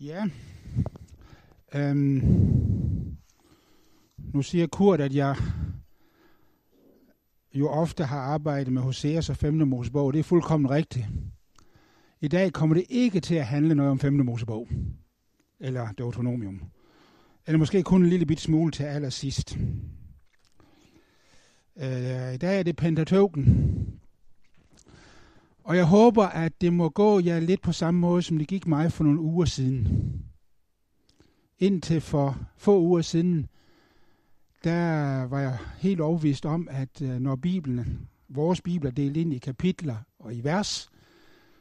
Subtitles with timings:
[0.00, 0.28] Ja.
[1.74, 3.16] Øhm.
[4.18, 5.36] Nu siger Kurt, at jeg
[7.54, 9.54] jo ofte har arbejdet med Hoseas og 5.
[9.54, 10.12] Mosebog.
[10.12, 11.06] Det er fuldkommen rigtigt.
[12.20, 14.12] I dag kommer det ikke til at handle noget om 5.
[14.12, 14.68] Mosebog.
[15.60, 16.62] Eller Deuteronomium.
[17.46, 19.58] Eller måske kun en lille bit smule til allersidst.
[21.76, 23.75] Øh, I dag er det Pentateuken.
[25.66, 28.66] Og jeg håber, at det må gå jer lidt på samme måde, som det gik
[28.66, 30.12] mig for nogle uger siden.
[31.58, 33.46] Indtil for få uger siden,
[34.64, 39.34] der var jeg helt overbevist om, at øh, når Bibelen, vores Bibel er delt ind
[39.34, 40.88] i kapitler og i vers,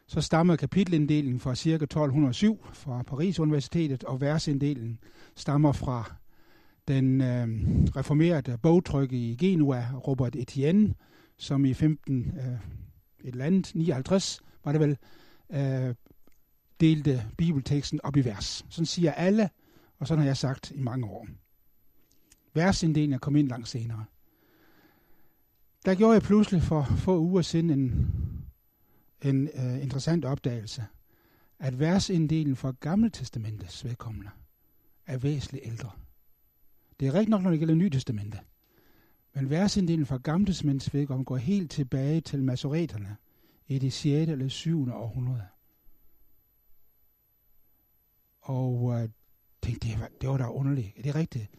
[0.08, 1.70] så stammer kapitelinddelingen fra ca.
[1.70, 5.00] 1207 fra Paris Universitetet, og versinddelingen
[5.36, 6.16] stammer fra
[6.88, 7.48] den øh,
[7.96, 10.94] reformerede bogtryk i Genua, Robert Etienne,
[11.38, 12.85] som i 15 øh,
[13.26, 14.98] et eller andet, 59 var det vel,
[15.50, 15.96] øh,
[16.80, 18.66] delte bibelteksten op i vers.
[18.70, 19.50] Sådan siger alle,
[20.00, 21.28] og sådan har jeg sagt i mange år.
[22.54, 24.06] Versinddelen er kommet ind langt senere.
[25.86, 28.12] Der gjorde jeg pludselig for få uger siden en,
[29.22, 30.86] en øh, interessant opdagelse,
[31.60, 34.30] at versinddelen for Gamle Testamentets vedkommende
[35.06, 35.92] er væsentligt ældre.
[37.00, 38.40] Det er rigtigt nok, når det gælder Nye Testamente.
[39.36, 43.16] Men versinddelen fra Gamtesmænds vedkommende går helt tilbage til masoreterne
[43.68, 44.32] i det 6.
[44.32, 44.92] eller 7.
[44.94, 45.44] århundrede.
[48.42, 49.10] Og øh,
[49.62, 50.94] tænkte, det var, det var da underligt.
[50.98, 51.50] Er det rigtigt?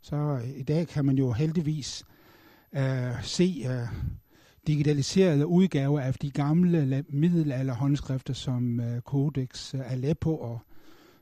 [0.00, 2.04] Så øh, i dag kan man jo heldigvis
[2.72, 4.12] øh, se øh,
[4.66, 10.58] digitaliserede udgaver af de gamle middelalderhåndskrifter som øh, Codex Aleppo og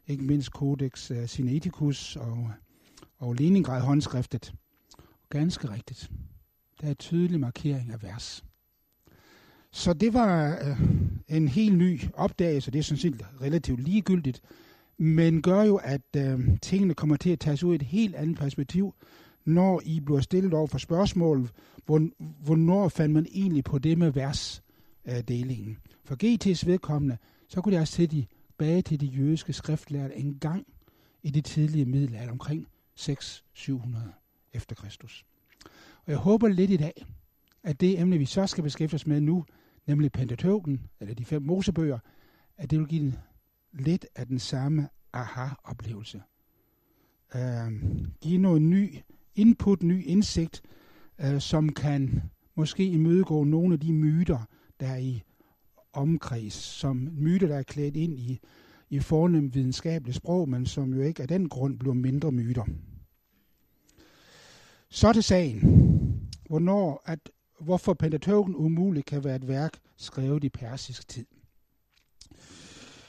[0.07, 2.51] ikke mindst Codex øh, Sinaiticus og,
[3.19, 4.55] og Leningrad håndskriftet.
[5.35, 6.11] Ganske rigtigt.
[6.81, 8.45] Der er tydelig markering af vers.
[9.73, 10.81] Så det var øh,
[11.29, 14.41] en helt ny opdagelse, det er sådan set relativt ligegyldigt,
[14.99, 18.39] men gør jo, at øh, tingene kommer til at tages ud i et helt andet
[18.39, 18.95] perspektiv,
[19.45, 21.51] når I bliver stillet over for spørgsmål,
[21.87, 22.09] hvor,
[22.45, 25.71] hvornår fandt man egentlig på det med versdelingen.
[25.71, 27.17] Øh, for GT's vedkommende,
[27.49, 30.67] så kunne jeg også se tilbage til de jødiske skriftlærte en gang
[31.23, 32.67] i det tidlige middelalder, omkring
[33.01, 34.24] 600-700
[34.55, 35.25] efter Kristus.
[36.05, 37.07] Og jeg håber lidt i dag,
[37.63, 39.45] at det emne, vi så skal beskæftige os med nu,
[39.87, 41.99] nemlig Pentateuken, eller de fem Mosebøger,
[42.57, 43.15] at det vil give
[43.73, 46.23] lidt af den samme aha-oplevelse.
[47.35, 47.73] Uh,
[48.21, 48.95] give noget ny
[49.35, 50.63] input, ny indsigt,
[51.25, 52.23] uh, som kan
[52.55, 54.49] måske imødegå nogle af de myter,
[54.81, 55.23] der er i
[55.93, 58.41] omkreds, som myter, der er klædt ind i,
[58.91, 62.65] i fornem videnskabeligt sprog, men som jo ikke af den grund bliver mindre myter.
[64.95, 65.61] Så til sagen.
[66.49, 71.27] Hvornår, at, hvorfor Pentateuken umuligt kan være et værk skrevet i persisk tid.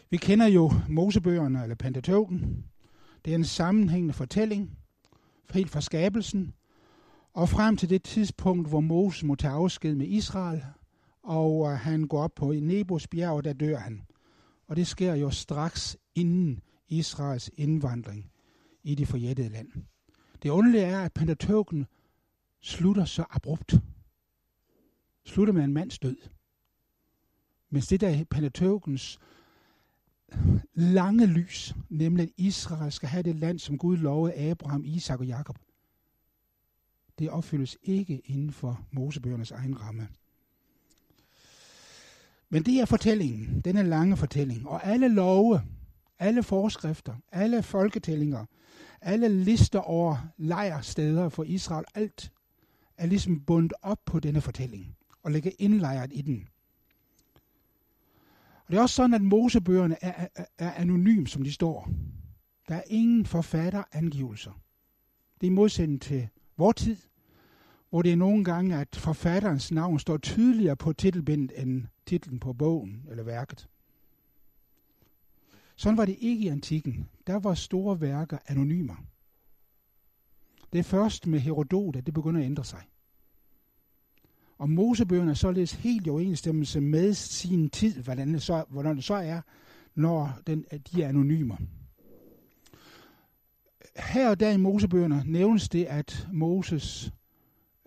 [0.09, 2.66] Vi kender jo Mosebøgerne, eller Pentateuken.
[3.25, 4.78] Det er en sammenhængende fortælling,
[5.53, 6.53] helt fra skabelsen,
[7.34, 10.63] og frem til det tidspunkt, hvor Moses må tage afsked med Israel,
[11.23, 14.02] og øh, han går op på Nebos bjerg, og der dør han.
[14.67, 18.31] Og det sker jo straks inden Israels indvandring
[18.84, 19.72] i det forjættede land.
[20.46, 21.86] Det underlige er, at Pentateuken
[22.62, 23.74] slutter så abrupt.
[25.24, 26.18] Slutter med en mands død.
[27.70, 29.20] Mens det der er Pentateugens
[30.74, 35.26] lange lys, nemlig at Israel skal have det land, som Gud lovede Abraham, Isak og
[35.26, 35.60] Jakob.
[37.20, 40.08] Det opfyldes ikke inden for Mosebøgernes egen ramme.
[42.50, 45.62] Men det er fortællingen, denne lange fortælling, og alle love,
[46.20, 48.46] alle forskrifter, alle folketællinger,
[49.06, 52.32] alle lister over lejrsteder for Israel, alt
[52.98, 56.48] er ligesom bundet op på denne fortælling og ligger indlejret i den.
[58.66, 61.90] Og det er også sådan, at Mosebøgerne er, er, er anonym, som de står.
[62.68, 64.52] Der er ingen forfatterangivelser.
[65.42, 66.28] Det er i modsætning til
[66.58, 66.98] vor tid,
[67.90, 72.54] hvor det er nogle gange, at forfatterens navn står tydeligere på titelbindet end titlen på
[72.54, 73.68] bogen eller værket.
[75.75, 77.09] Sådan var det ikke i antikken.
[77.28, 78.96] Der var store værker anonymer.
[80.73, 82.82] Det er først med Herodot, at det begynder at ændre sig.
[84.58, 89.03] Og Mosebøgerne er således helt i overensstemmelse med sin tid, hvordan det så, hvordan det
[89.03, 89.41] så er,
[89.96, 91.58] når den, de er anonymer.
[93.96, 97.11] Her og der i Mosebøgerne nævnes det, at Moses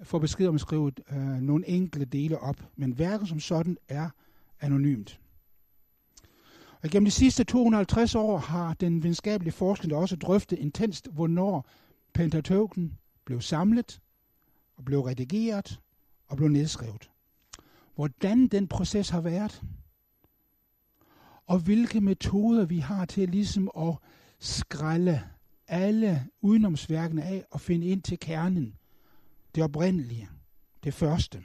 [0.03, 4.11] får besked om at skrive øh, nogle enkelte dele op, men værket som sådan er
[4.61, 5.21] anonymt.
[6.83, 11.69] Og gennem de sidste 250 år har den videnskabelige forskning også drøftet intenst, hvornår
[12.15, 14.01] Pentateuken blev samlet
[14.77, 15.81] og blev redigeret
[16.27, 17.11] og blev nedskrevet.
[17.95, 19.63] Hvordan den proces har været,
[21.47, 23.95] og hvilke metoder vi har til ligesom at
[24.39, 25.23] skrælle
[25.69, 28.75] alle udenomsværkene af og finde ind til kernen,
[29.55, 30.29] det oprindelige,
[30.85, 31.43] det første.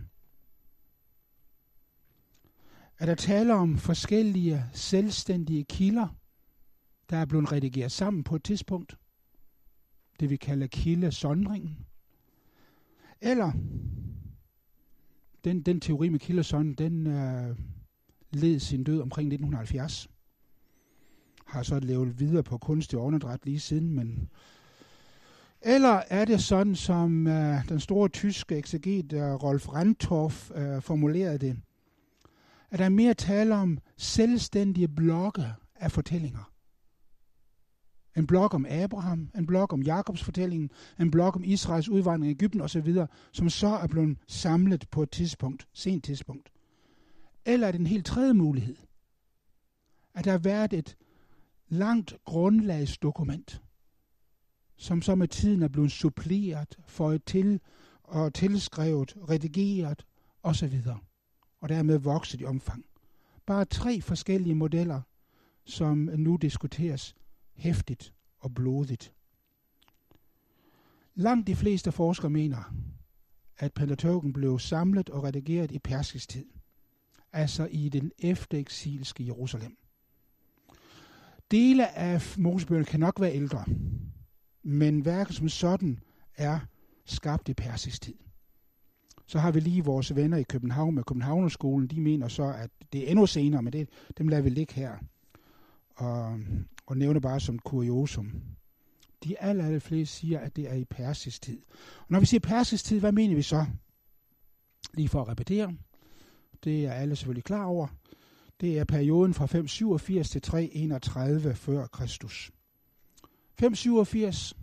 [3.03, 6.07] Er der tale om forskellige selvstændige kilder,
[7.09, 8.97] der er blevet redigeret sammen på et tidspunkt,
[10.19, 11.77] det vi kalder kildesondringen,
[13.21, 13.51] eller
[15.43, 17.57] den, den teori med kildesondring, den øh,
[18.31, 20.09] led sin død omkring 1970.
[21.45, 24.29] Har så levet videre på kunstig åndedræt lige siden, men
[25.61, 31.37] eller er det sådan, som øh, den store tyske ekseget øh, Rolf Randtorff øh, formulerede
[31.37, 31.61] det,
[32.73, 36.51] at der er mere tale om selvstændige blokke af fortællinger.
[38.17, 42.35] En blok om Abraham, en blok om Jakobs fortælling, en blok om Israels udvandring i
[42.35, 42.95] Ægypten osv.,
[43.31, 46.51] som så er blevet samlet på et tidspunkt, sent tidspunkt.
[47.45, 48.75] Eller er det en helt tredje mulighed?
[50.13, 50.97] At der har været et
[51.69, 53.61] langt grundlagsdokument,
[54.77, 57.59] som så med tiden er blevet suppleret, føjet til
[58.03, 60.05] og tilskrevet, redigeret
[60.43, 60.81] osv.
[61.63, 62.85] Og dermed vokset i omfang.
[63.45, 65.01] Bare tre forskellige modeller,
[65.65, 67.15] som nu diskuteres
[67.53, 69.13] hæftigt og blodigt.
[71.15, 72.75] Langt de fleste forskere mener,
[73.57, 76.45] at Pentateuken blev samlet og redigeret i persisk tid,
[77.31, 79.77] altså i den eftereksilske Jerusalem.
[81.51, 83.65] Dele af Mosebøgerne kan nok være ældre,
[84.63, 85.99] men værket som sådan
[86.35, 86.59] er
[87.05, 88.22] skabt i persisk tid.
[89.27, 93.03] Så har vi lige vores venner i København med Københavnerskolen, de mener så, at det
[93.07, 94.97] er endnu senere, men det, dem lader vi ligge her.
[95.95, 96.39] Og,
[96.85, 98.41] og nævne bare som kuriosum.
[99.23, 101.61] De aller, aller fleste siger, at det er i persisk tid.
[101.99, 103.65] Og når vi siger persisk tid, hvad mener vi så?
[104.93, 105.73] Lige for at repetere.
[106.63, 107.87] Det er alle selvfølgelig klar over.
[108.61, 112.51] Det er perioden fra 587 til 331 før Kristus.
[113.59, 114.53] 587,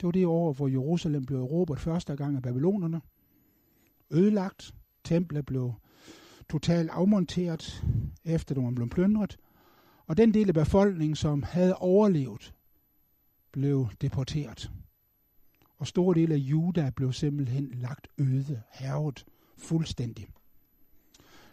[0.00, 3.00] det var det år, hvor Jerusalem blev erobret første gang af babylonerne.
[4.10, 4.74] Ødelagt.
[5.04, 5.72] Templet blev
[6.50, 7.84] totalt afmonteret,
[8.24, 9.38] efter det var blevet plyndret.
[10.06, 12.54] Og den del af befolkningen, som havde overlevet,
[13.52, 14.70] blev deporteret.
[15.78, 19.24] Og store dele af Juda blev simpelthen lagt øde, hervet
[19.58, 20.26] fuldstændig.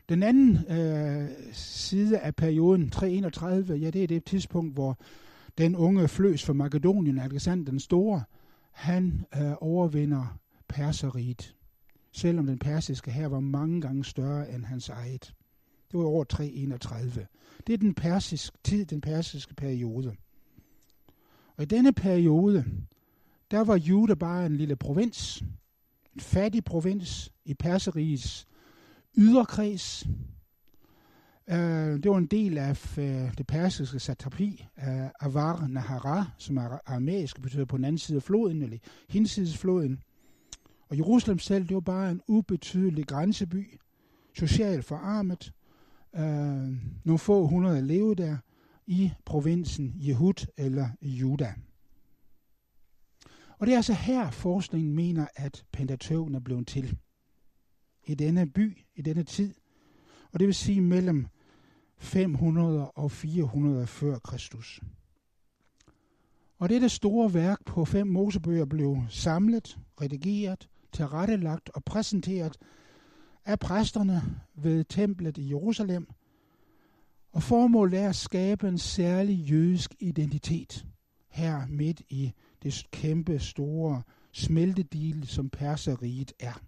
[0.10, 4.98] Den anden øh, side af perioden, 331, ja, det er det tidspunkt, hvor
[5.57, 8.24] den unge fløs fra Makedonien, Alexander den Store,
[8.72, 11.56] han øh, overvinder perseriet,
[12.16, 15.34] selvom den persiske her var mange gange større end hans eget.
[15.92, 17.28] Det var over 331.
[17.68, 20.16] Det er den persiske tid, den persiske periode.
[21.58, 22.66] Og i denne periode,
[23.52, 25.44] der var Juda bare en lille provins,
[26.14, 28.48] en fattig provins i Perserigets
[29.18, 30.08] yderkreds.
[31.52, 33.04] Uh, det var en del af uh,
[33.38, 38.24] det persiske satrapi uh, Avar Nahara, som er aramæisk betyder på den anden side af
[38.24, 38.78] floden, eller
[39.10, 40.04] hinsides floden.
[40.90, 43.80] Og Jerusalem selv, det var bare en ubetydelig grænseby,
[44.34, 45.54] socialt forarmet.
[46.16, 46.22] øh,
[47.04, 48.38] nogle få hundrede levede der
[48.88, 51.54] i provinsen Jehud eller Juda.
[53.58, 56.98] Og det er altså her, forskningen mener, at Pentateuken er blevet til
[58.06, 59.54] i denne by, i denne tid.
[60.31, 61.28] Og det vil sige mellem
[61.98, 64.81] 500 og 400 før Kristus.
[66.60, 72.57] Og dette store værk på fem mosebøger blev samlet, redigeret, tilrettelagt og præsenteret
[73.45, 74.21] af præsterne
[74.56, 76.07] ved templet i Jerusalem.
[77.31, 80.85] Og formålet er at skabe en særlig jødisk identitet
[81.30, 82.33] her midt i
[82.64, 86.61] det kæmpe store smeltedil, som perseriet er.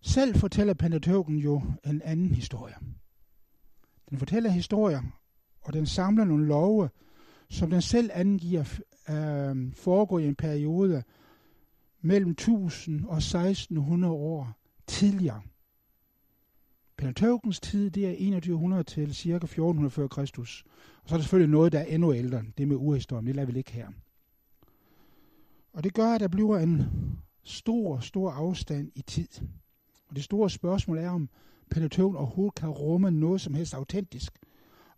[0.00, 2.74] Selv fortæller Pentateuken jo en anden historie.
[4.10, 5.02] Den fortæller historier,
[5.60, 6.90] og den samler nogle love,
[7.48, 11.02] som den selv angiver øh, foregå i en periode
[12.00, 14.52] mellem 1000 og 1600 år
[14.86, 15.42] tidligere.
[16.96, 19.34] Pentateukens tid, det er 2100 til ca.
[19.34, 20.64] 1400 før Kristus.
[21.02, 22.42] Og så er der selvfølgelig noget, der er endnu ældre.
[22.58, 23.88] Det med urhistorien, det lader vi ikke her.
[25.72, 26.86] Og det gør, at der bliver en
[27.42, 29.28] stor, stor afstand i tid.
[30.08, 31.28] Og det store spørgsmål er, om
[31.70, 34.38] Pentateuken overhovedet kan rumme noget som helst autentisk.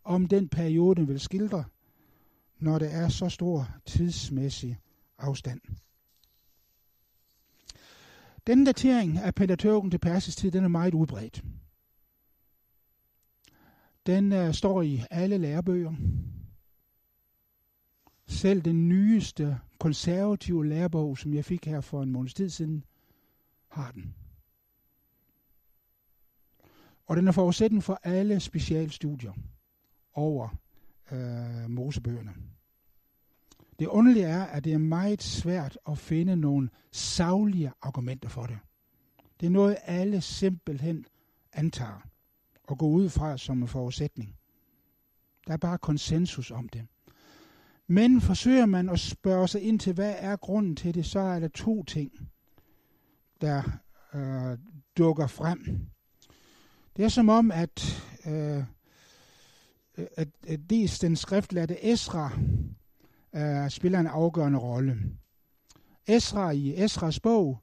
[0.04, 1.64] Om den periode den vil skildre,
[2.62, 4.78] når der er så stor tidsmæssig
[5.18, 5.60] afstand.
[8.46, 11.44] Denne datering af Pentateuken til persisk tid, den er meget udbredt.
[14.06, 15.92] Den uh, står i alle lærebøger.
[18.26, 22.84] Selv den nyeste konservative lærebog, som jeg fik her for en måneds tid siden,
[23.68, 24.14] har den.
[27.06, 29.32] Og den er forudsætning for alle specialstudier
[30.14, 30.48] over
[31.12, 32.34] øh, Mosebøgerne.
[33.82, 38.58] Det underlige er, at det er meget svært at finde nogle savlige argumenter for det.
[39.40, 41.06] Det er noget, alle simpelthen
[41.52, 42.06] antager
[42.68, 44.36] og går ud fra som en forudsætning.
[45.46, 46.86] Der er bare konsensus om det.
[47.86, 51.40] Men forsøger man at spørge sig ind til, hvad er grunden til det, så er
[51.40, 52.12] der to ting,
[53.40, 53.62] der
[54.14, 54.58] øh,
[54.96, 55.86] dukker frem.
[56.96, 58.64] Det er som om, at, øh,
[59.94, 62.38] at, at dels den skriftlærte Esra
[63.36, 64.96] øh, spiller en afgørende rolle.
[66.06, 67.62] Esra i Esras bog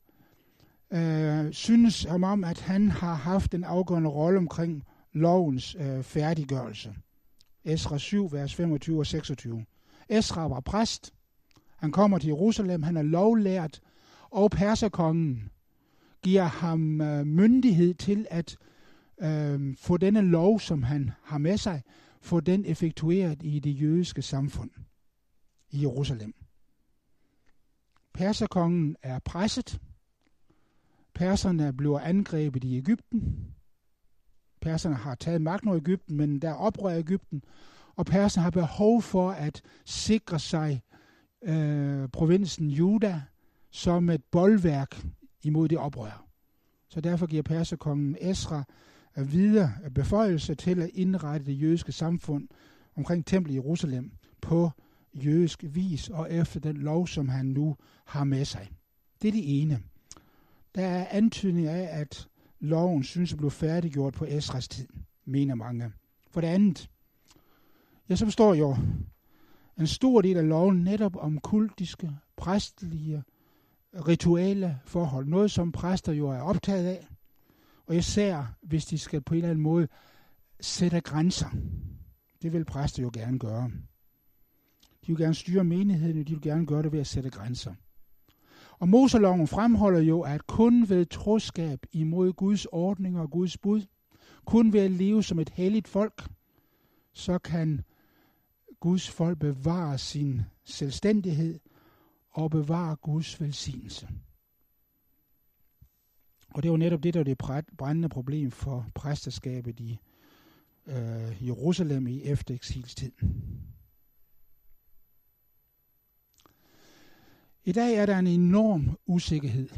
[0.93, 4.83] øh, synes ham om, at han har haft en afgørende rolle omkring
[5.13, 6.95] lovens øh, færdiggørelse.
[7.65, 9.65] Esra 7, vers 25 og 26.
[10.09, 11.13] Esra var præst.
[11.77, 12.83] Han kommer til Jerusalem.
[12.83, 13.79] Han er lovlært.
[14.29, 15.49] Og perserkongen
[16.23, 18.57] giver ham øh, myndighed til at
[19.21, 21.81] øh, få denne lov, som han har med sig,
[22.21, 24.69] få den effektueret i det jødiske samfund
[25.71, 26.33] i Jerusalem.
[28.13, 29.79] Perserkongen er presset.
[31.13, 33.45] Perserne bliver angrebet i Ægypten.
[34.61, 37.43] Perserne har taget magten over Ægypten, men der er oprør i Ægypten,
[37.95, 40.81] og perserne har behov for at sikre sig
[41.41, 43.21] øh, provinsen Juda
[43.69, 45.05] som et boldværk
[45.43, 46.25] imod det oprør.
[46.89, 48.63] Så derfor giver perserkongen Esra
[49.15, 52.47] videre beføjelse til at indrette det jødiske samfund
[52.95, 54.11] omkring templet i Jerusalem
[54.41, 54.71] på
[55.25, 58.69] jødisk vis og efter den lov, som han nu har med sig.
[59.21, 59.79] Det er det ene.
[60.75, 62.27] Der er antydning af, at
[62.59, 64.87] loven synes at blive færdiggjort på Esras tid,
[65.25, 65.91] mener mange.
[66.31, 66.89] For det andet,
[68.09, 68.77] ja, så forstår jo
[69.79, 73.23] en stor del af loven netop om kultiske, præstelige,
[73.93, 75.27] rituelle forhold.
[75.27, 77.07] Noget, som præster jo er optaget af.
[77.87, 79.87] Og især, hvis de skal på en eller anden måde
[80.59, 81.49] sætte grænser.
[82.41, 83.71] Det vil præster jo gerne gøre.
[85.05, 87.73] De vil gerne styre menigheden, og de vil gerne gøre det ved at sætte grænser.
[88.79, 93.81] Og Moseloven fremholder jo, at kun ved troskab imod Guds ordninger og Guds bud,
[94.45, 96.29] kun ved at leve som et helligt folk,
[97.13, 97.81] så kan
[98.79, 101.59] Guds folk bevare sin selvstændighed
[102.31, 104.09] og bevare Guds velsignelse.
[106.53, 109.99] Og det var netop det, der var det brændende problem for præsterskabet i
[110.87, 113.68] øh, Jerusalem i efter eksilstiden.
[117.69, 119.69] I dag er der en enorm usikkerhed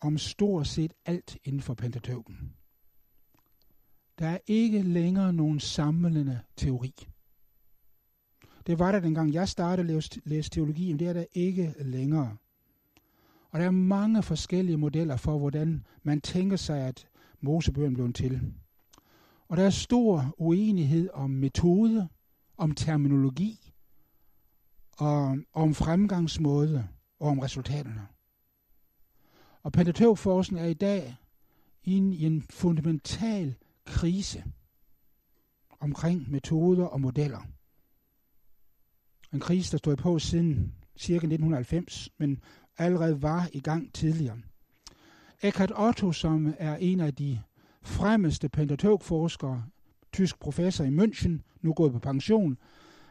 [0.00, 2.54] om stort set alt inden for Pentateuken.
[4.18, 6.94] Der er ikke længere nogen samlende teori.
[8.66, 12.36] Det var der dengang jeg startede at læse teologi, men det er der ikke længere.
[13.50, 17.06] Og der er mange forskellige modeller for, hvordan man tænker sig, at
[17.40, 18.52] Mosebøgen blev til.
[19.48, 22.08] Og der er stor uenighed om metode,
[22.56, 23.72] om terminologi
[24.98, 28.06] og om fremgangsmåde og om resultaterne.
[29.62, 31.16] Og Pentateuforsen er i dag
[31.84, 34.44] inde i en fundamental krise
[35.80, 37.40] omkring metoder og modeller.
[39.32, 41.14] En krise, der stod på siden ca.
[41.14, 42.40] 1990, men
[42.78, 44.38] allerede var i gang tidligere.
[45.42, 47.40] Eckhart Otto, som er en af de
[47.82, 49.64] fremmeste pentateuforskere,
[50.12, 52.58] tysk professor i München, nu gået på pension,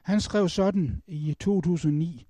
[0.03, 2.27] han skrev sådan i 2009,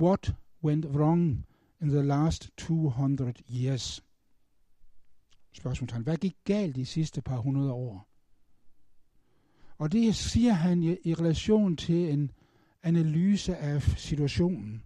[0.00, 1.46] What went wrong
[1.82, 4.04] in the last 200 years?
[5.52, 6.02] Spørgsmålstegn.
[6.02, 8.08] Hvad gik galt de sidste par hundrede år?
[9.78, 12.30] Og det siger han i, i relation til en
[12.82, 14.82] analyse af situationen.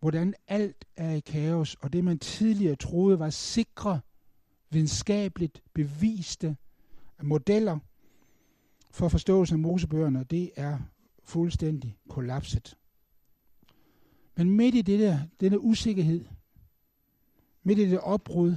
[0.00, 4.00] Hvordan alt er i kaos, og det man tidligere troede var sikre,
[4.70, 6.56] videnskabeligt beviste
[7.22, 7.78] modeller
[8.90, 10.78] for forståelse af Mosebøgerne, det er
[11.24, 12.76] fuldstændig kollapset.
[14.38, 16.24] Men midt i det der, denne usikkerhed,
[17.62, 18.56] midt i det opbrud,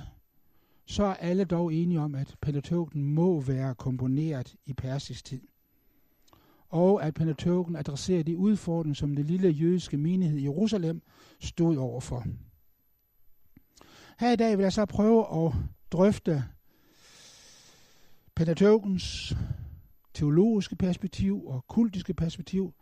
[0.86, 5.42] så er alle dog enige om, at Pentateuken må være komponeret i persisk tid.
[6.70, 11.02] Og at Pentateuken adresserer de udfordringer, som det lille jødiske menighed i Jerusalem
[11.40, 12.26] stod overfor.
[14.20, 15.54] Her i dag vil jeg så prøve at
[15.92, 16.44] drøfte
[18.36, 19.36] Pentateukens
[20.14, 22.74] teologiske perspektiv og kultiske perspektiv,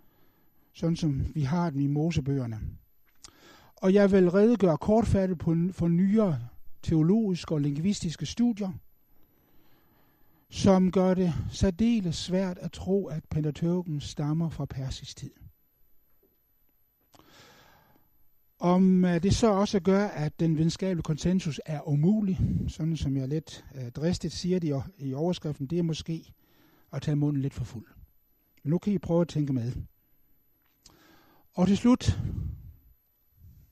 [0.74, 2.60] sådan som vi har den i Mosebøgerne.
[3.82, 6.40] Og jeg vil redegøre kortfattet på, for nyere
[6.82, 8.72] teologiske og lingvistiske studier,
[10.50, 15.32] som gør det særdeles svært at tro, at Pentateuken stammer fra persisk tid.
[18.60, 23.28] Om øh, det så også gør, at den videnskabelige konsensus er umulig, sådan som jeg
[23.28, 26.34] lidt uh, dristigt siger det i overskriften, det er måske
[26.94, 27.88] at tage munden lidt for fuld.
[28.64, 29.72] Men nu kan I prøve at tænke med.
[31.54, 32.20] Og til slut,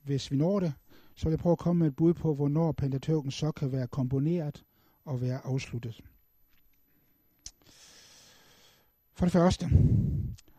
[0.08, 0.74] hvis vi når det,
[1.16, 3.88] så vil jeg prøve at komme med et bud på, hvornår Pentateuken så kan være
[3.88, 4.64] komponeret
[5.06, 6.02] og være afsluttet.
[9.14, 9.70] For det første,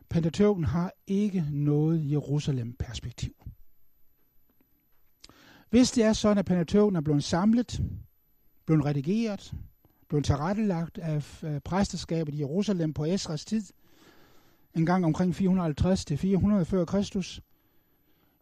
[0.09, 3.33] Pentateuken har ikke noget Jerusalem-perspektiv.
[5.71, 7.83] Hvis det er sådan, at Pentateuken er blevet samlet,
[8.67, 9.55] blevet redigeret,
[10.09, 13.63] blevet tilrettelagt af præsteskabet i Jerusalem på Esras tid,
[14.75, 17.41] en gang omkring 450 til 400 før Kristus,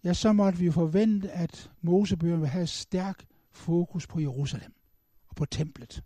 [0.07, 4.75] ja, så måtte vi forvente, at Mosebøgerne vil have stærk fokus på Jerusalem
[5.29, 6.03] og på templet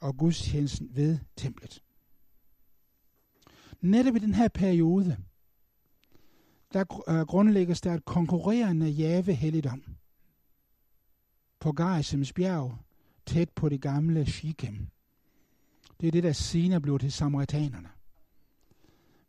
[0.00, 1.82] og gudstjenesten ved templet.
[3.80, 5.16] Netop i den her periode,
[6.72, 9.84] der øh, grundlægges der et konkurrerende jave helligdom
[11.60, 12.78] på Garisems bjerg,
[13.26, 14.88] tæt på det gamle Shechem.
[16.00, 17.88] Det er det, der senere blev til samaritanerne.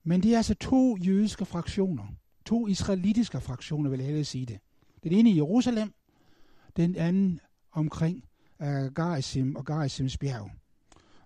[0.04, 2.08] Men det er altså to jødiske fraktioner,
[2.46, 4.60] to israelitiske fraktioner, vil jeg hellere sige det.
[5.04, 5.94] Den ene i Jerusalem,
[6.78, 7.40] den anden
[7.72, 8.24] omkring
[8.62, 10.52] øh, uh, Garisim og Garisems bjerg.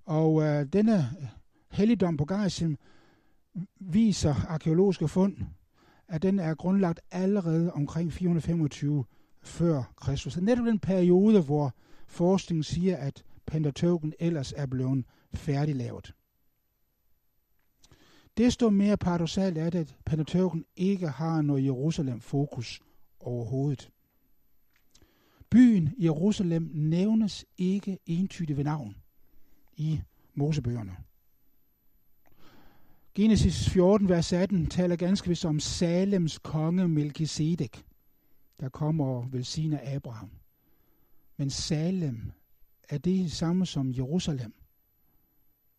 [0.06, 0.44] Og uh,
[0.74, 1.28] denne øh,
[1.72, 2.78] helligdom på Garisim
[3.80, 5.38] viser arkeologiske fund,
[6.08, 9.04] at den er grundlagt allerede omkring 425
[9.42, 10.34] før Kristus.
[10.34, 11.74] Så netop den periode, hvor
[12.08, 16.14] forskningen siger, at Pentateuken ellers er blevet færdiglavet.
[18.38, 22.82] Desto mere paradoxalt er det, at Pentateuken ikke har noget Jerusalem-fokus
[23.20, 23.92] overhovedet.
[25.50, 28.96] Byen Jerusalem nævnes ikke entydigt ved navn
[29.78, 30.02] i
[30.34, 30.98] Mosebøgerne.
[33.16, 37.86] Genesis 14, vers 18 taler ganske vist om Salems konge Melchizedek,
[38.60, 40.32] der kommer og velsigner Abraham.
[41.38, 42.32] Men Salem,
[42.90, 44.54] er det samme som Jerusalem?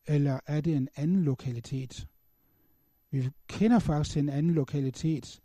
[0.07, 2.07] Eller er det en anden lokalitet?
[3.11, 5.41] Vi kender faktisk en anden lokalitet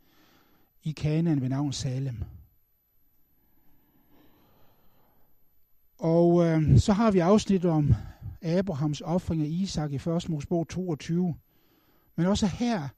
[0.83, 2.23] i Kanaan ved navn Salem.
[5.97, 7.93] Og øh, så har vi afsnit om
[8.41, 10.29] Abrahams offring af Isak i 1.
[10.29, 11.35] Mosebog 22.
[12.15, 12.89] Men også her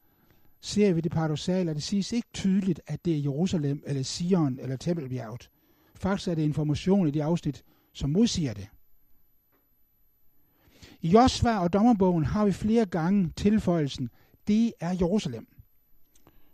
[0.61, 4.59] ser vi det paradoxale, at det siges ikke tydeligt, at det er Jerusalem, eller Sion,
[4.59, 5.49] eller Tempelbjerget.
[5.95, 8.67] Faktisk er det information i det afsnit, som modsiger det.
[11.01, 14.09] I Josva og dommerbogen har vi flere gange tilføjelsen,
[14.47, 15.47] det er Jerusalem.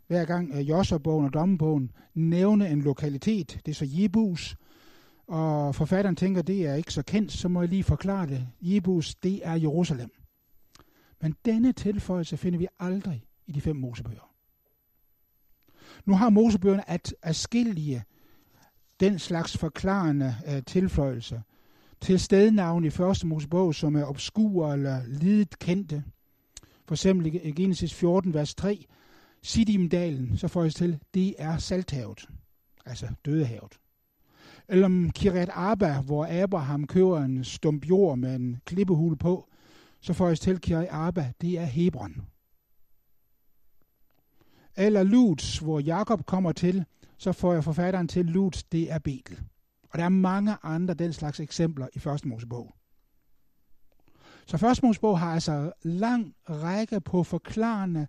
[0.08, 4.56] Hver gang uh, og Dommebogen nævner en lokalitet, det er så Jebus,
[5.28, 8.48] og forfatteren tænker, det er ikke så kendt, så må jeg lige forklare det.
[8.62, 10.12] Jebus, det er Jerusalem.
[11.22, 14.34] Men denne tilføjelse finder vi aldrig i de fem Mosebøger.
[16.06, 18.04] Nu har Mosebøgerne at afskillige
[19.00, 21.42] den slags forklarende øh, uh, tilføjelser
[22.02, 26.04] til stednavn i første Mosebog, som er obskure eller lidet kendte.
[26.86, 28.86] For eksempel i Genesis 14, vers 3,
[29.44, 32.30] Sidimdalen, så får jeg til, det er salthavet,
[32.86, 33.80] altså dødehavet.
[34.68, 39.48] Eller om Kirat Arba, hvor Abraham køber en stump jord med en klippehul på,
[40.02, 42.22] så får jeg til Kirat Arba, det er Hebron.
[44.76, 46.86] Eller Lutz, hvor Jakob kommer til,
[47.18, 49.40] så får jeg forfatteren til Lutz, det er Betel.
[49.90, 52.76] Og der er mange andre den slags eksempler i første Mosebog.
[54.52, 58.08] Så første Mosebog har altså lang række på forklarende,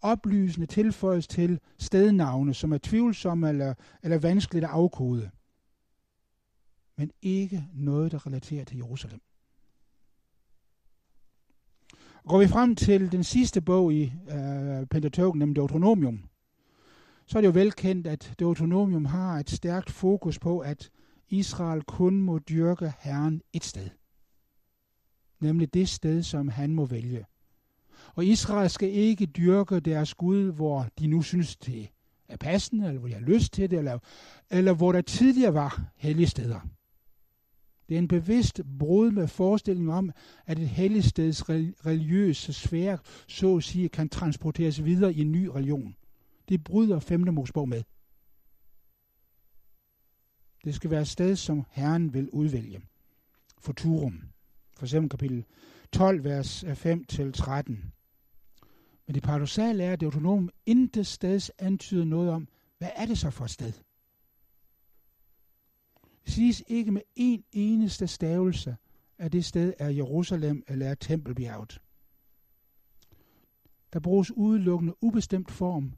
[0.00, 5.30] oplysende tilføjes til stednavne, som er tvivlsomme eller, eller vanskeligt at afkode.
[6.96, 9.20] Men ikke noget, der relaterer til Jerusalem.
[12.28, 16.28] Går vi frem til den sidste bog i øh, Pentateuken, nemlig Deuteronomium,
[17.26, 20.90] så er det jo velkendt, at Deuteronomium har et stærkt fokus på, at
[21.28, 23.90] Israel kun må dyrke Herren et sted.
[25.40, 27.26] Nemlig det sted, som han må vælge.
[28.14, 31.88] Og Israel skal ikke dyrke deres Gud, hvor de nu synes det
[32.28, 33.98] er passende, eller hvor de har lyst til det, eller,
[34.50, 36.60] eller hvor der tidligere var hellige steder.
[37.88, 40.10] Det er en bevidst brud med forestillingen om,
[40.46, 45.96] at et helligsteds religiøse sfære, så at sige, kan transporteres videre i en ny religion.
[46.48, 47.20] Det bryder 5.
[47.20, 47.82] Mosebog med.
[50.64, 52.80] Det skal være et sted, som Herren vil udvælge.
[53.58, 54.22] Futurum.
[54.76, 55.44] For eksempel kapitel
[55.92, 57.62] 12, vers øh, 5-13.
[59.06, 63.30] Men det paradoxale er, at Deuteronom intet steds antyder noget om, hvad er det så
[63.30, 63.72] for et sted?
[66.24, 68.76] Det siges ikke med en eneste stavelse,
[69.18, 71.80] at det sted er Jerusalem eller er Tempelbjerget.
[73.92, 75.92] Der bruges udelukkende ubestemt form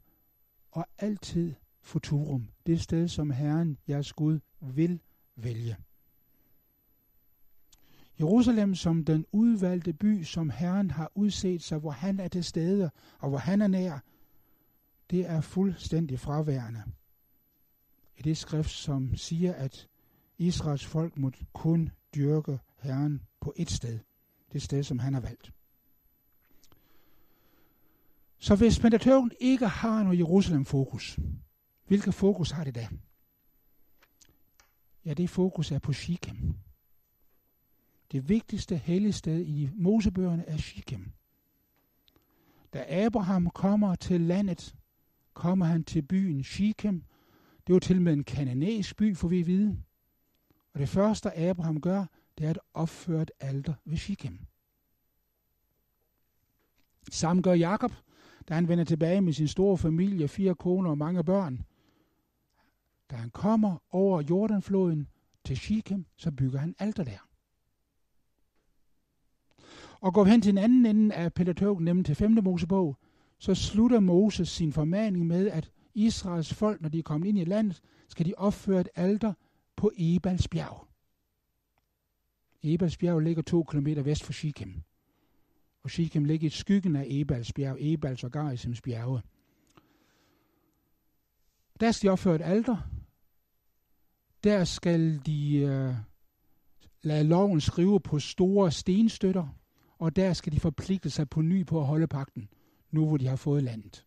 [0.71, 2.49] og altid futurum.
[2.65, 4.99] Det sted, som Herren, jeres Gud, vil
[5.35, 5.77] vælge.
[8.19, 12.91] Jerusalem som den udvalgte by, som Herren har udset sig, hvor han er til stede
[13.19, 13.99] og hvor han er nær,
[15.09, 16.83] det er fuldstændig fraværende.
[18.17, 19.87] I det skrift, som siger, at
[20.37, 23.99] Israels folk må kun dyrke Herren på et sted.
[24.53, 25.53] Det sted, som han har valgt.
[28.39, 31.19] Så hvis Pentateuken ikke har noget Jerusalem-fokus,
[31.87, 32.87] hvilket fokus har det da?
[35.05, 36.55] Ja, det fokus er på Shechem.
[38.11, 41.11] Det vigtigste helligsted i Mosebøgerne er Shechem.
[42.73, 44.75] Da Abraham kommer til landet,
[45.33, 47.03] kommer han til byen Shechem.
[47.67, 49.81] Det var til med en kananæisk by, for vi at vide.
[50.73, 52.05] Og det første Abraham gør,
[52.37, 54.39] det er at opføre et alter ved Shechem.
[57.11, 57.91] Samme gør Jakob,
[58.49, 61.65] da han vender tilbage med sin store familie, fire koner og mange børn.
[63.11, 65.07] Da han kommer over Jordanfloden
[65.43, 67.28] til Shechem, så bygger han alter der.
[70.01, 72.37] Og går vi hen til den anden ende af Pentateuken, nemlig til 5.
[72.43, 72.97] Mosebog,
[73.39, 77.43] så slutter Moses sin formaning med, at Israels folk, når de er kommet ind i
[77.43, 79.33] landet, skal de opføre et alter
[79.75, 80.87] på Ebals bjerg.
[82.63, 84.83] Ebals bjerg ligger to kilometer vest for Shechem.
[85.83, 89.21] Og Shechem ligger i skyggen af Ebals bjerg, Ebals og Garisims bjerge.
[91.79, 92.77] Der skal de opføre et alter.
[94.43, 95.93] Der skal de øh,
[97.01, 99.58] lade loven skrive på store stenstøtter,
[99.99, 102.49] og der skal de forpligte sig på ny på at holde pakten,
[102.91, 104.05] nu hvor de har fået landet.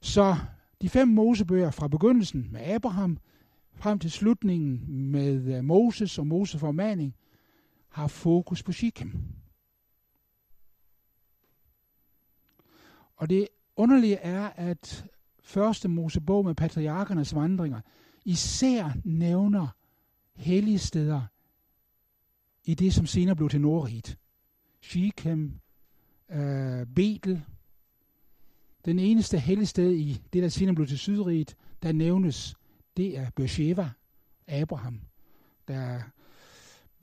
[0.00, 0.36] Så
[0.82, 3.18] de fem Mosebøger fra begyndelsen med Abraham
[3.74, 7.14] frem til slutningen med øh, Moses og Moses formaning
[7.88, 9.12] har fokus på Shechem.
[13.16, 15.06] Og det underlige er, at
[15.42, 17.80] første Mosebog med patriarkernes vandringer
[18.24, 19.68] især nævner
[20.34, 21.26] hellige steder
[22.70, 24.18] i det, som senere blev til Nordrigt.
[24.80, 25.60] Shechem,
[26.30, 27.42] øh, Betel.
[28.84, 32.56] Den eneste hellige sted i det, der senere blev til Sydriget, der nævnes,
[32.96, 33.90] det er Beersheba,
[34.48, 35.00] Abraham,
[35.68, 36.02] der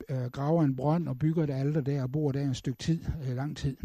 [0.09, 3.05] øh, graver en brønd og bygger et alter der og bor der en stykke tid,
[3.23, 3.77] øh, lang tid.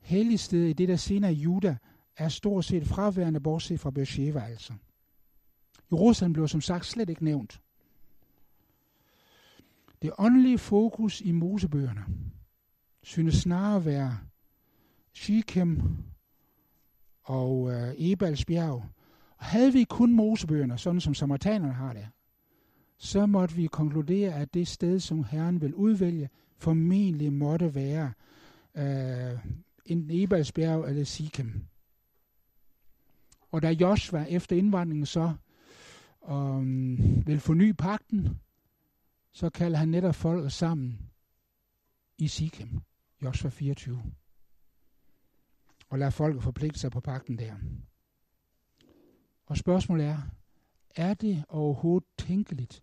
[0.00, 1.76] Helligsted i det, der senere Juda,
[2.16, 4.72] er stort set fraværende, bortset fra Beersheba altså.
[5.92, 7.61] Jerusalem blev som sagt slet ikke nævnt.
[10.02, 12.04] Det åndelige fokus i Mosebøgerne
[13.02, 14.18] synes snarere at være
[15.14, 15.82] Shechem
[17.22, 18.84] og øh, Ebals bjerg.
[19.36, 22.08] Og havde vi kun Mosebøgerne, sådan som samaritanerne har det,
[22.96, 28.12] så måtte vi konkludere, at det sted, som Herren vil udvælge, formentlig måtte være
[28.74, 29.38] øh,
[29.86, 31.64] enten Ebalsbjerg eller Sikhem.
[33.50, 35.32] Og da Joshua efter indvandringen så
[36.30, 38.40] øh, vil forny pakten,
[39.32, 41.10] så kalder han netop folk sammen
[42.18, 42.80] i Sikhem,
[43.22, 44.02] Joshua 24.
[45.88, 47.54] Og lader folk forpligte sig på pakten der.
[49.46, 50.18] Og spørgsmålet er,
[50.96, 52.82] er det overhovedet tænkeligt,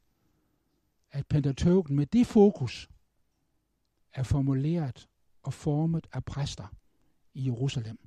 [1.11, 2.89] at Pentateuken med det fokus
[4.13, 5.07] er formuleret
[5.43, 6.67] og formet af præster
[7.33, 7.99] i Jerusalem.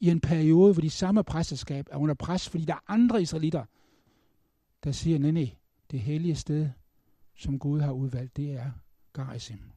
[0.00, 3.64] I en periode, hvor de samme præsterskab er under pres, fordi der er andre israelitter,
[4.84, 5.56] der siger, nej, nej,
[5.90, 6.70] det hellige sted,
[7.36, 8.70] som Gud har udvalgt, det er
[9.14, 9.70] Gerizim.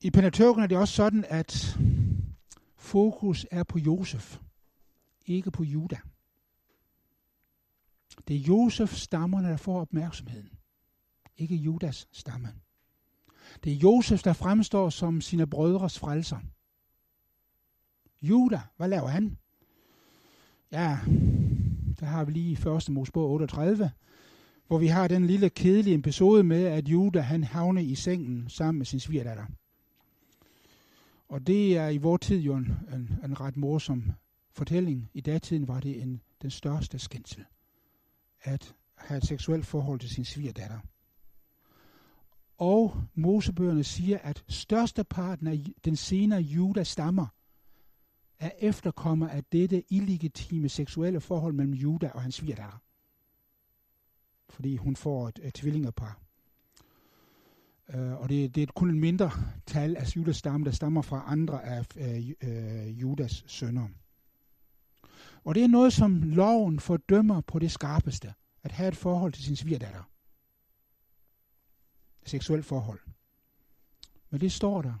[0.00, 1.78] I Pentateuken er det også sådan, at
[2.76, 4.38] fokus er på Josef,
[5.26, 5.96] ikke på Juda.
[8.28, 10.50] Det er Josefs stammerne, der får opmærksomheden,
[11.36, 12.54] ikke Judas stamme.
[13.64, 16.38] Det er Josef, der fremstår som sine brødres frelser.
[18.22, 19.38] Juda, hvad laver han?
[20.72, 20.98] Ja,
[22.00, 22.88] der har vi lige i 1.
[22.88, 23.90] Mosebog 38,
[24.66, 28.78] hvor vi har den lille kedelige episode med, at Juda han havne i sengen sammen
[28.78, 29.44] med sin svigerdatter.
[31.28, 34.12] Og det er i vores tid jo en, en, en ret morsom
[34.52, 35.10] fortælling.
[35.14, 37.44] I datiden var det en, den største skændsel
[38.40, 40.78] at have et seksuelt forhold til sin svigerdatter.
[42.58, 47.26] Og Mosebøgerne siger, at størsteparten af den senere Judas stammer
[48.44, 52.78] er efterkommer af dette illegitime seksuelle forhold mellem Juda og hans svigerdatter.
[54.48, 56.20] Fordi hun får et, et tvillingepar.
[57.94, 59.30] Uh, og det, det er kun en mindre
[59.66, 63.88] tal af Judas stamme, der stammer fra andre af uh, uh, Judas sønner.
[65.44, 69.44] Og det er noget, som loven fordømmer på det skarpeste, at have et forhold til
[69.44, 70.10] sin svigerdatter.
[72.22, 73.00] Et seksuelt forhold.
[74.30, 74.94] Men det står der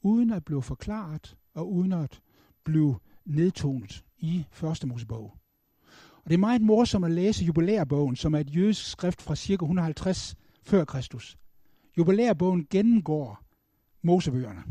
[0.00, 2.20] uden at blive forklaret og uden at
[2.64, 5.36] blive nedtonet i første Mosebog.
[6.24, 9.52] Og det er meget morsomt at læse jubilærbogen, som er et jødisk skrift fra ca.
[9.52, 11.38] 150 før Kristus.
[11.98, 13.42] Jubilærbogen gennemgår
[14.02, 14.62] Mosebøgerne.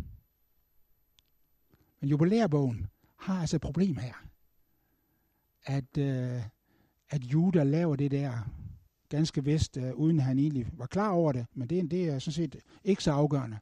[2.00, 4.14] Men jubilærbogen har altså et problem her.
[5.66, 6.42] At, øh,
[7.10, 8.50] at Juda laver det der
[9.10, 12.34] ganske vist, øh, uden han egentlig var klar over det, men det, det er sådan
[12.34, 13.60] set ikke så afgørende.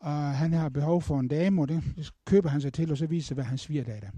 [0.00, 3.06] Og han har behov for en dame, og det, køber han sig til, og så
[3.06, 4.10] viser hvad han sviger af det.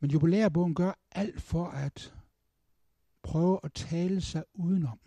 [0.00, 2.14] Men jubilærbogen gør alt for at
[3.22, 5.00] prøve at tale sig udenom,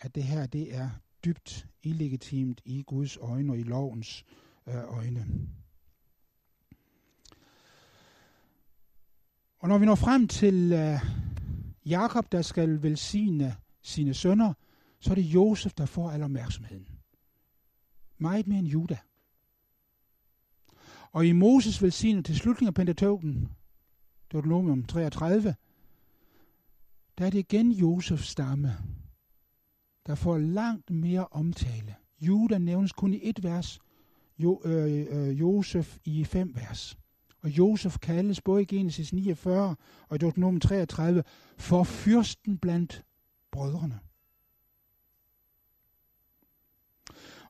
[0.00, 0.90] at det her det er
[1.24, 4.24] dybt illegitimt i Guds øjne og i lovens
[4.66, 5.26] øh, øjne.
[9.58, 11.00] Og når vi når frem til øh,
[11.86, 14.52] Jakob, der skal velsigne sine sønner,
[15.00, 16.97] så er det Josef, der får al opmærksomheden.
[18.18, 18.98] Meget mere end Juda.
[21.12, 23.48] Og i Moses velsignet til slutningen af Pentateuken,
[24.32, 25.54] Deuteronomium 33,
[27.18, 28.76] der er det igen Josefs stamme,
[30.06, 31.94] der får langt mere omtale.
[32.20, 33.78] Juda nævnes kun i et vers,
[34.38, 36.98] jo, øh, øh, Josef i fem vers.
[37.42, 39.76] Og Josef kaldes både i Genesis 49
[40.08, 41.22] og i Deuteronomium 33
[41.58, 43.04] for fyrsten blandt
[43.50, 44.00] brødrene.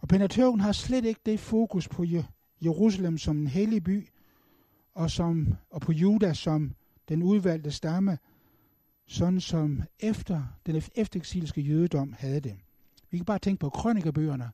[0.01, 2.05] Og Pentateuken har slet ikke det fokus på
[2.65, 4.09] Jerusalem som en hellig by,
[4.95, 6.75] og, som, og på Juda som
[7.09, 8.19] den udvalgte stamme,
[9.07, 12.57] sådan som efter den eftereksilske jødedom havde det.
[13.11, 14.51] Vi kan bare tænke på krønikerbøgerne,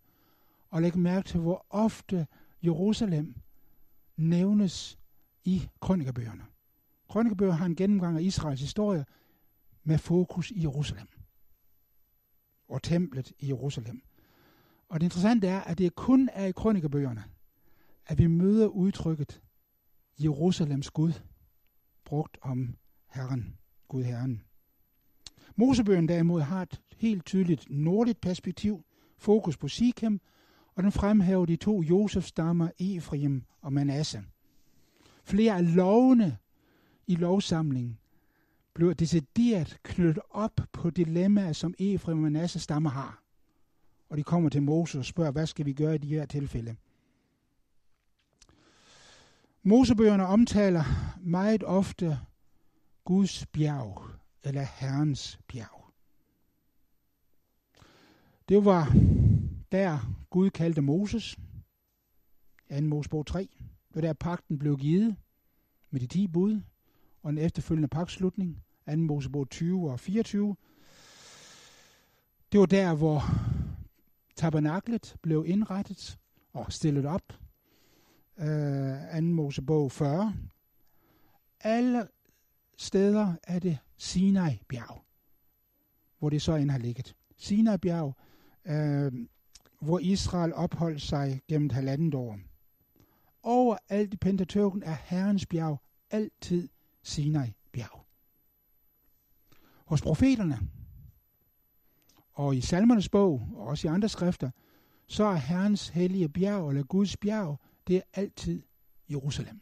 [0.70, 2.26] og lægge mærke til, hvor ofte
[2.64, 3.34] Jerusalem
[4.16, 4.98] nævnes
[5.44, 6.44] i krønikerbøgerne.
[7.08, 9.04] Krønikerbøger har en gennemgang af Israels historie
[9.84, 11.08] med fokus i Jerusalem
[12.68, 14.02] og templet i Jerusalem.
[14.88, 17.24] Og det interessante er, at det kun er i krønikebøgerne,
[18.06, 19.42] at vi møder udtrykket
[20.18, 21.12] Jerusalems Gud,
[22.04, 23.56] brugt om Herren,
[23.88, 24.42] Gud Herren.
[25.56, 28.84] Mosebøgen derimod har et helt tydeligt nordligt perspektiv,
[29.18, 30.20] fokus på Sikhem,
[30.74, 34.22] og den fremhæver de to Josefs stammer, Efraim og Manasse.
[35.24, 36.38] Flere af lovene
[37.06, 37.98] i lovsamlingen
[38.74, 43.23] blev decideret knyttet op på dilemmaer, som Efraim og Manasse stammer har.
[44.14, 46.76] Og de kommer til Moses og spørger, hvad skal vi gøre i de her tilfælde?
[49.62, 50.84] Mosebøgerne omtaler
[51.20, 52.18] meget ofte
[53.04, 54.02] Guds bjerg,
[54.42, 55.84] eller Herrens bjerg.
[58.48, 58.94] Det var
[59.72, 59.98] der
[60.30, 61.36] Gud kaldte Moses,
[62.70, 62.80] 2.
[62.80, 63.38] Mosebog 3.
[63.88, 65.16] Det var der pakten blev givet
[65.90, 66.60] med de 10 bud,
[67.22, 68.96] og den efterfølgende pagtslutning, 2.
[68.96, 70.56] Mosebog 20 og 24.
[72.52, 73.22] Det var der, hvor
[74.36, 76.18] tabernaklet blev indrettet
[76.52, 77.32] og stillet op.
[78.38, 79.20] Øh, 2.
[79.20, 80.34] Mosebog 40.
[81.60, 82.08] Alle
[82.78, 85.04] steder er det Sinai-bjerg,
[86.18, 87.14] hvor det så end har ligget.
[87.36, 88.16] Sinai-bjerg,
[88.64, 89.12] øh,
[89.80, 92.38] hvor Israel opholdt sig gennem halvandet år.
[93.42, 96.68] Overalt i Pentateuken er Herrens bjerg altid
[97.02, 98.06] Sinai bjerg.
[99.86, 100.58] Hos profeterne
[102.34, 104.50] og i salmernes bog og også i andre skrifter,
[105.06, 108.62] så er Herrens hellige bjerg eller Guds bjerg, det er altid
[109.10, 109.60] Jerusalem.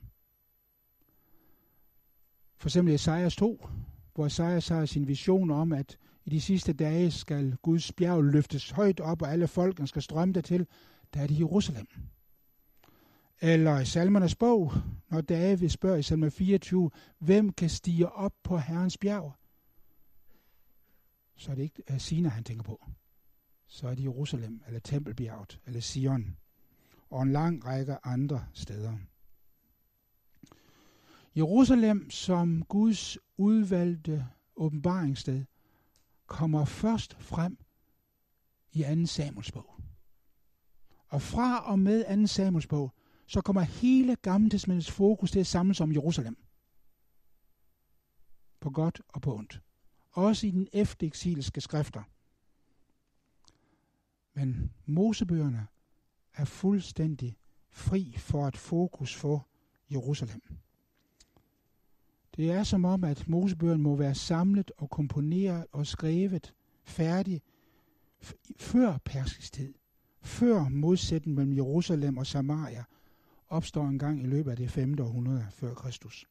[2.57, 3.67] For eksempel Esajas 2,
[4.15, 8.71] hvor Esajas har sin vision om, at i de sidste dage skal Guds bjerg løftes
[8.71, 10.67] højt op, og alle folkene skal strømme dertil,
[11.15, 11.87] der er det Jerusalem.
[13.41, 14.73] Eller i salmernes bog,
[15.11, 19.33] når David spørger i salme 24, hvem kan stige op på Herrens bjerg?
[21.43, 22.87] Så er det ikke øh, Sina, han tænker på.
[23.67, 26.37] Så er det Jerusalem, eller Tempelbjerget, eller Sion,
[27.11, 28.99] og en lang række andre steder.
[31.37, 34.27] Jerusalem som Guds udvalgte
[34.57, 35.45] åbenbaringssted
[36.27, 37.59] kommer først frem
[38.73, 39.07] i 2.
[39.07, 39.75] Samuels bog.
[41.09, 42.27] Og fra og med 2.
[42.27, 42.93] Samuels bog,
[43.27, 46.37] så kommer hele Gamle fokus til at samles om Jerusalem.
[48.61, 49.61] På godt og på ondt.
[50.13, 52.03] Også i den eftereksilske skrifter.
[54.35, 55.67] Men Mosebøgerne
[56.35, 57.37] er fuldstændig
[57.71, 59.47] fri for et fokus for
[59.91, 60.43] Jerusalem.
[62.37, 67.43] Det er som om, at Mosebøgerne må være samlet og komponeret og skrevet færdig
[68.57, 69.75] før persisk tid.
[70.21, 72.85] Før modsætningen mellem Jerusalem og Samaria
[73.49, 74.97] opstår en gang i løbet af det 5.
[75.01, 76.27] århundrede før Kristus.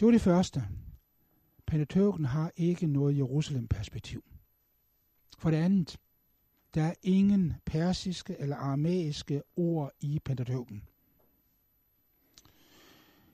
[0.00, 0.68] Det var det første.
[1.70, 4.24] Pentateuken har ikke noget Jerusalem-perspektiv.
[5.38, 5.98] For det andet,
[6.74, 10.82] Der er ingen persiske eller aramæiske ord i Pentateuken.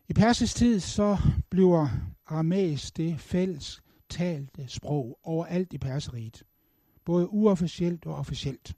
[0.08, 1.16] I persisk tid så
[1.50, 1.88] bliver
[2.26, 6.42] aramæisk det fælles talte sprog overalt i perseriet.
[7.04, 8.76] Både uofficielt og officielt.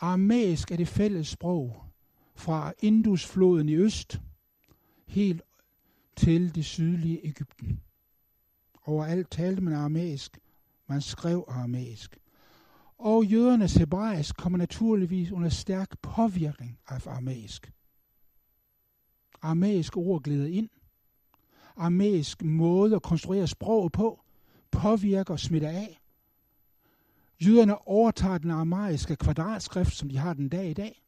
[0.00, 1.84] Aramæisk er det fælles sprog
[2.34, 4.20] fra Indusfloden i øst
[5.06, 5.42] helt
[6.16, 7.80] til det sydlige Ægypten.
[8.84, 10.38] Overalt talte man aramæisk,
[10.86, 12.18] man skrev aramæisk.
[12.98, 17.72] Og jødernes hebraisk kommer naturligvis under stærk påvirkning af aramæisk.
[19.42, 20.68] Aramæisk ord glider ind.
[21.76, 24.20] Aramæisk måde at konstruere sproget på
[24.70, 26.00] påvirker og smitter af.
[27.40, 31.02] Jøderne overtager den aramæiske kvadratskrift, som de har den dag i dag,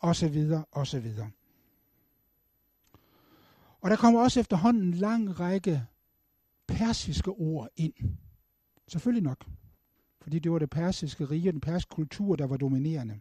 [0.00, 0.64] og så videre,
[3.86, 5.84] og der kommer også efterhånden en lang række
[6.66, 7.92] persiske ord ind.
[8.88, 9.44] Selvfølgelig nok.
[10.20, 13.20] Fordi det var det persiske rige, den persiske kultur, der var dominerende.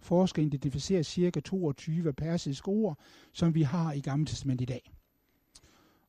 [0.00, 1.40] Forskere identificerer ca.
[1.40, 2.98] 22 persiske ord,
[3.32, 4.92] som vi har i Gamle Testament i dag.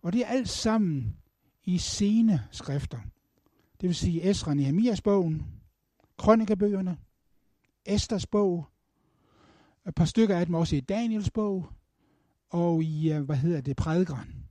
[0.01, 1.17] Og det er alt sammen
[1.63, 2.99] i sene skrifter.
[3.81, 5.45] Det vil sige Esra Nehemias bogen,
[6.17, 6.97] Krønikebøgerne,
[7.85, 8.65] Esters bog,
[9.87, 11.69] et par stykker af dem også i Daniels bog,
[12.55, 14.47] og i, øh, hvad hedder det, prædikeren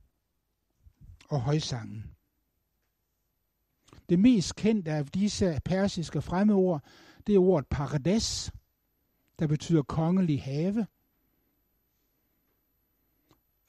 [1.29, 2.03] og højsangen.
[4.09, 6.83] Det mest kendte af disse persiske fremmedord,
[7.27, 8.51] det er ordet parades,
[9.39, 10.87] der betyder kongelig have.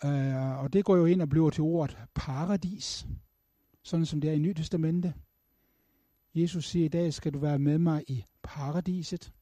[0.05, 3.07] Uh, og det går jo ind og bliver til ordet paradis,
[3.83, 5.15] sådan som det er i Nyt Testamente.
[6.35, 9.33] Jesus siger, i dag skal du være med mig i paradiset.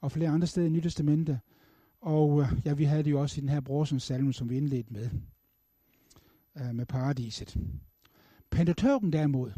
[0.00, 1.40] Og flere andre steder i Nyt Testamente.
[2.00, 4.56] Og øh, ja, vi havde det jo også i den her Brorsens salme, som vi
[4.56, 5.10] indledte med.
[6.60, 7.56] Uh, med paradiset.
[8.50, 9.52] Pentateuken derimod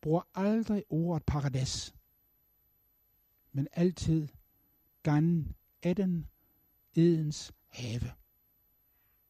[0.00, 1.94] bruger aldrig ordet paradis,
[3.52, 4.28] men altid
[5.02, 6.26] Gan Eden,
[6.94, 8.12] Edens have.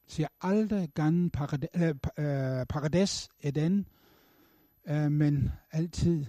[0.06, 3.86] Siger aldrig Gan Paradis, øh, øh, paradis Eden,
[4.86, 6.26] øh, men altid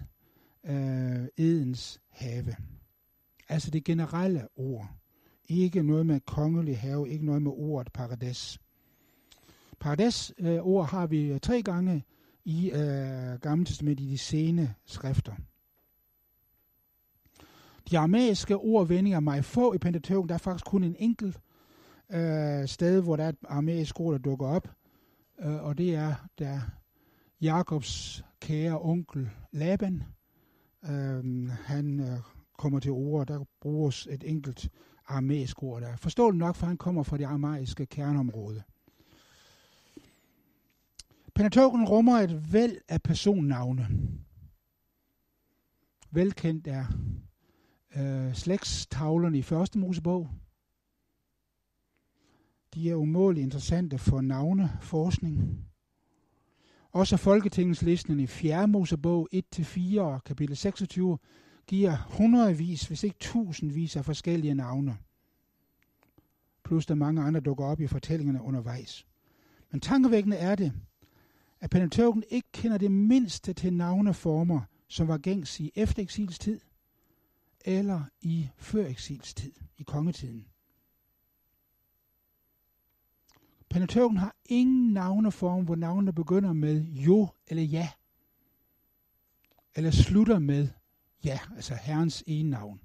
[0.63, 2.55] øh, Edens have.
[3.49, 4.89] Altså det generelle ord.
[5.47, 8.59] Ikke noget med kongelig have, ikke noget med ordet paradis.
[9.79, 12.03] Paradis øh, ord har vi øh, tre gange
[12.45, 15.33] i øh, Gamle Testament i de sene skrifter.
[17.91, 20.29] De aramæiske ordvendinger er meget få i Pentateuken.
[20.29, 21.39] Der er faktisk kun en enkelt
[22.09, 24.67] øh, sted, hvor der er et aramæisk ord, der dukker op.
[25.39, 26.59] Øh, og det er, der
[27.41, 30.03] Jakobs kære onkel Laban,
[30.85, 32.19] øh, han øh,
[32.57, 34.69] kommer til ord, der bruges et enkelt
[35.07, 35.95] aramæisk ord der.
[35.95, 38.63] Forståeligt nok, for han kommer fra det aramæiske kerneområde.
[41.35, 43.87] Pentateuken rummer et væld af personnavne.
[46.11, 46.85] Velkendt er
[47.97, 50.29] øh, slægtstavlerne i første Mosebog.
[52.73, 55.65] De er umådeligt interessante for navneforskning.
[56.91, 58.67] Også Folketingets listen i 4.
[58.67, 61.17] Mosebog 1-4 og kapitel 26
[61.67, 64.97] giver hundredvis, hvis ikke tusindvis af forskellige navne.
[66.63, 69.07] Plus der mange andre dukker op i fortællingerne undervejs.
[69.71, 70.73] Men tankevækkende er det,
[71.59, 76.59] at Pentateuken ikke kender det mindste til navneformer, som var gængs i eftereksilstid
[77.65, 80.45] eller i føreksilstid, i kongetiden.
[83.69, 87.89] Pentateuken har ingen navneform, hvor navnene begynder med jo eller ja,
[89.75, 90.67] eller slutter med
[91.23, 92.81] ja, altså Herrens ene navn.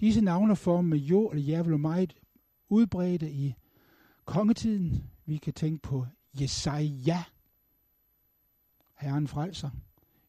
[0.00, 2.16] Disse navneformer med jo eller ja vil meget
[2.68, 3.54] udbredte i
[4.24, 5.10] kongetiden.
[5.26, 6.06] Vi kan tænke på
[6.40, 7.24] Jesaja,
[8.94, 9.70] Herren frelser.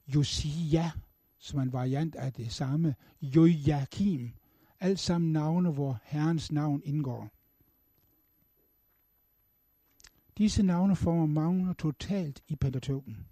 [0.08, 0.91] Josia,
[1.38, 2.96] som er en variant af det samme.
[3.22, 4.32] Joachim.
[4.80, 7.30] Alt sammen navne, hvor Herrens navn indgår.
[10.38, 13.31] Disse navneformer mangler totalt i Pentateuken.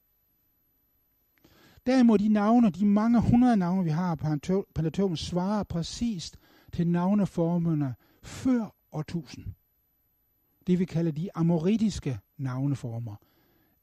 [1.90, 4.28] Derimod de navne, de mange hundrede navne, vi har på
[4.76, 6.38] Pentateuken, svarer præcist
[6.74, 9.46] til navneformerne før årtusind.
[10.68, 13.16] Det vi kalder de amoritiske navneformer,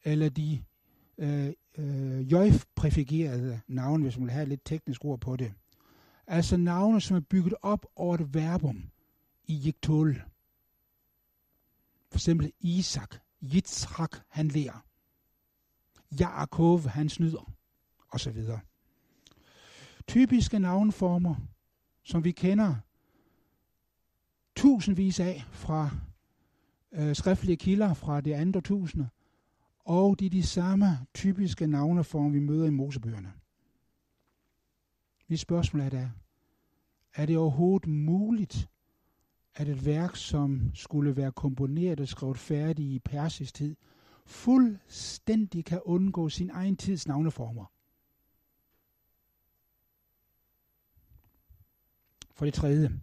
[0.05, 0.62] eller de
[1.18, 5.53] øh, øh, jøjf-præfigerede navne, hvis man vil have lidt teknisk ord på det.
[6.26, 8.83] Altså navne, som er bygget op over et verbum
[9.45, 10.22] i Jiktol.
[12.11, 14.85] For eksempel Isak, Yitzhak, han lærer.
[16.20, 17.56] Jakob, han snyder,
[18.09, 18.61] og så videre.
[20.07, 21.35] Typiske navnformer,
[22.03, 22.75] som vi kender
[24.57, 25.91] tusindvis af fra
[26.93, 29.09] øh, skriftlige kilder fra det andre tusinde,
[29.79, 33.33] og det er de samme typiske navneformer, vi møder i Mosebøgerne.
[35.29, 36.11] Mit spørgsmål er da,
[37.15, 38.69] er det overhovedet muligt,
[39.55, 43.77] at et værk, som skulle være komponeret og skrevet færdigt i persisk tid,
[44.27, 47.65] fuldstændig kan undgå sin egen tids navneformer?
[52.37, 53.01] For det tredje.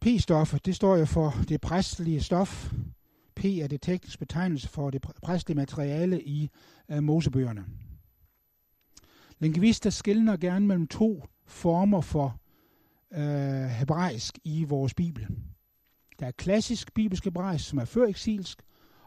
[0.00, 2.72] P-stoffet, det står jo for det præstelige stof.
[3.34, 6.50] P er det tekniske betegnelse for det præstelige materiale i
[6.88, 7.64] uh, Mosebøgerne.
[9.38, 12.40] Lingvister skiller gerne mellem to former for
[13.10, 15.26] uh, hebraisk i vores bibel.
[16.18, 18.62] Der er klassisk bibelsk hebraisk, som er før eksilsk,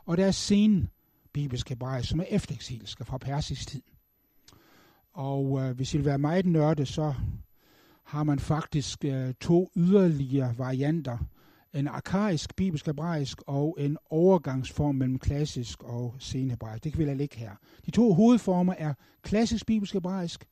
[0.05, 0.89] og der er sen
[1.33, 3.81] bibelsk hebraisk, som er efter eksilsk, fra persisk tid.
[5.15, 7.13] Og øh, hvis I vil være meget nørde, så
[8.03, 11.17] har man faktisk øh, to yderligere varianter.
[11.73, 16.83] En arkaisk bibelsk hebraisk og en overgangsform mellem klassisk og senhebraisk.
[16.83, 17.51] Det kan vi lade ligge her.
[17.85, 20.45] De to hovedformer er klassisk bibelsk hebraisk.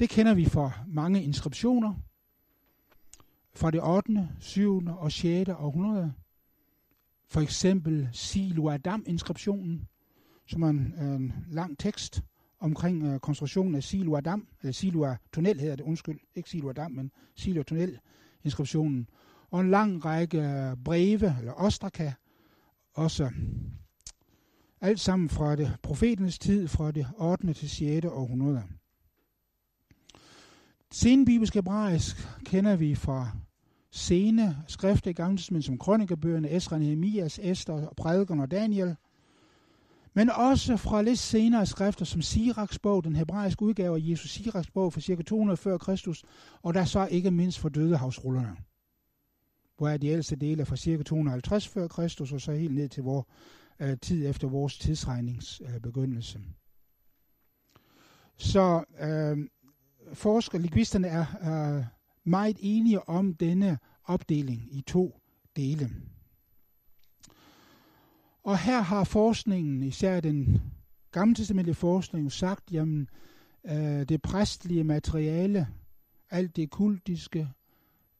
[0.00, 1.94] Det kender vi fra mange inskriptioner
[3.54, 4.86] fra det 8., 7.
[4.86, 5.50] og 6.
[5.50, 6.12] århundrede.
[7.28, 9.88] For eksempel Silo Adam-inskriptionen,
[10.46, 12.22] som er en, en lang tekst,
[12.64, 16.72] omkring øh, konstruktionen af Silua Dam, øh, eller Silua Tunnel hedder det, undskyld, ikke Silua
[16.72, 17.98] Dam, men Silua Tunnel
[18.44, 19.08] inskriptionen,
[19.50, 22.12] og en lang række øh, breve, eller ostraka,
[22.94, 23.30] også
[24.80, 27.52] alt sammen fra det profeternes tid, fra det 8.
[27.52, 28.06] til 6.
[28.06, 28.62] århundrede.
[30.90, 33.30] Senbibelsk hebraisk kender vi fra
[33.90, 38.96] sene skrifter i Gamle som krønikebøgerne Esra, Nehemias, Esther, Prædikeren og Daniel,
[40.14, 44.70] men også fra lidt senere skrifter som Siraks bog, den hebraiske udgave af Jesus Siraks
[44.70, 45.22] bog fra ca.
[45.22, 46.24] 200 før Kristus,
[46.62, 48.56] og der så ikke mindst for dødehavsrullerne,
[49.76, 51.02] hvor er de ældste dele fra ca.
[51.02, 53.28] 250 før Kristus, og så helt ned til vor
[53.80, 55.74] øh, tid efter vores tidsregningsbegyndelse.
[55.74, 56.40] Øh, begyndelse.
[58.36, 59.48] så øh,
[60.12, 61.26] forskere, linguisterne er
[61.78, 61.84] øh,
[62.24, 65.20] meget enige om denne opdeling i to
[65.56, 65.90] dele.
[68.44, 70.62] Og her har forskningen, især den
[71.10, 73.08] gammeltestamentlige forskning, sagt, jamen
[73.64, 75.68] øh, det præstlige materiale,
[76.30, 77.48] alt det kultiske,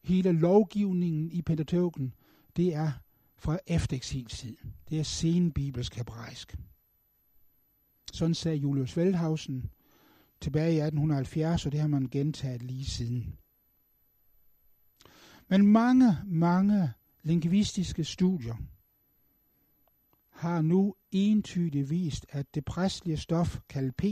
[0.05, 2.15] hele lovgivningen i Pentateuken,
[2.57, 2.93] det er
[3.37, 4.57] fra eftereksilstid.
[4.89, 6.57] Det er senbibelsk hebraisk.
[8.13, 9.71] Sådan sagde Julius Wellhausen
[10.41, 13.37] tilbage i 1870, og det har man gentaget lige siden.
[15.49, 18.55] Men mange, mange lingvistiske studier
[20.35, 24.05] har nu entydigt vist, at det præstlige stof, kaldet P,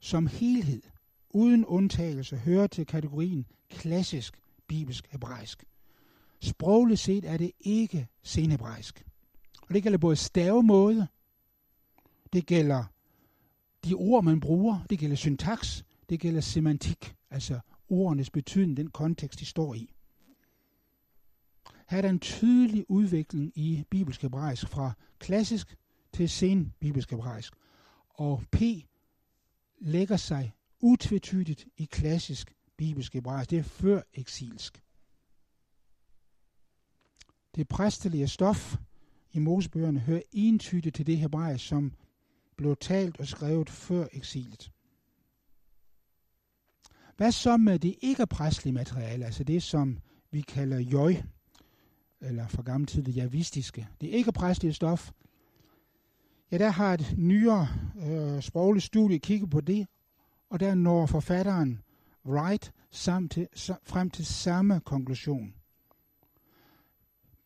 [0.00, 0.82] som helhed,
[1.30, 5.64] uden undtagelse, hører til kategorien klassisk bibelsk hebraisk.
[6.40, 9.04] Sprogligt set er det ikke senhebraisk.
[9.68, 11.06] Og det gælder både stavemåde,
[12.32, 12.84] det gælder
[13.84, 19.40] de ord, man bruger, det gælder syntaks, det gælder semantik, altså ordenes betydning, den kontekst,
[19.40, 19.95] de står i.
[21.88, 25.76] Her er der en tydelig udvikling i bibelsk hebraisk fra klassisk
[26.12, 27.52] til sen bibelsk hebraisk.
[28.08, 28.62] Og P
[29.78, 33.50] lægger sig utvetydigt i klassisk bibelsk hebraisk.
[33.50, 34.82] Det er før eksilsk.
[37.54, 38.76] Det præstelige stof
[39.32, 41.92] i Mosebøgerne hører entydigt til det hebraisk, som
[42.56, 44.72] blev talt og skrevet før eksilet.
[47.16, 49.98] Hvad så med det ikke præstelige materiale, altså det som
[50.30, 51.16] vi kalder jøj,
[52.20, 55.10] eller fra gammel tid det javistiske, det ikke præstelige stof,
[56.50, 57.68] ja, der har et nyere
[58.06, 59.86] øh, sprogligt studie kigget på det,
[60.50, 61.82] og der når forfatteren
[62.26, 63.48] Wright samt til,
[63.82, 65.54] frem til samme konklusion.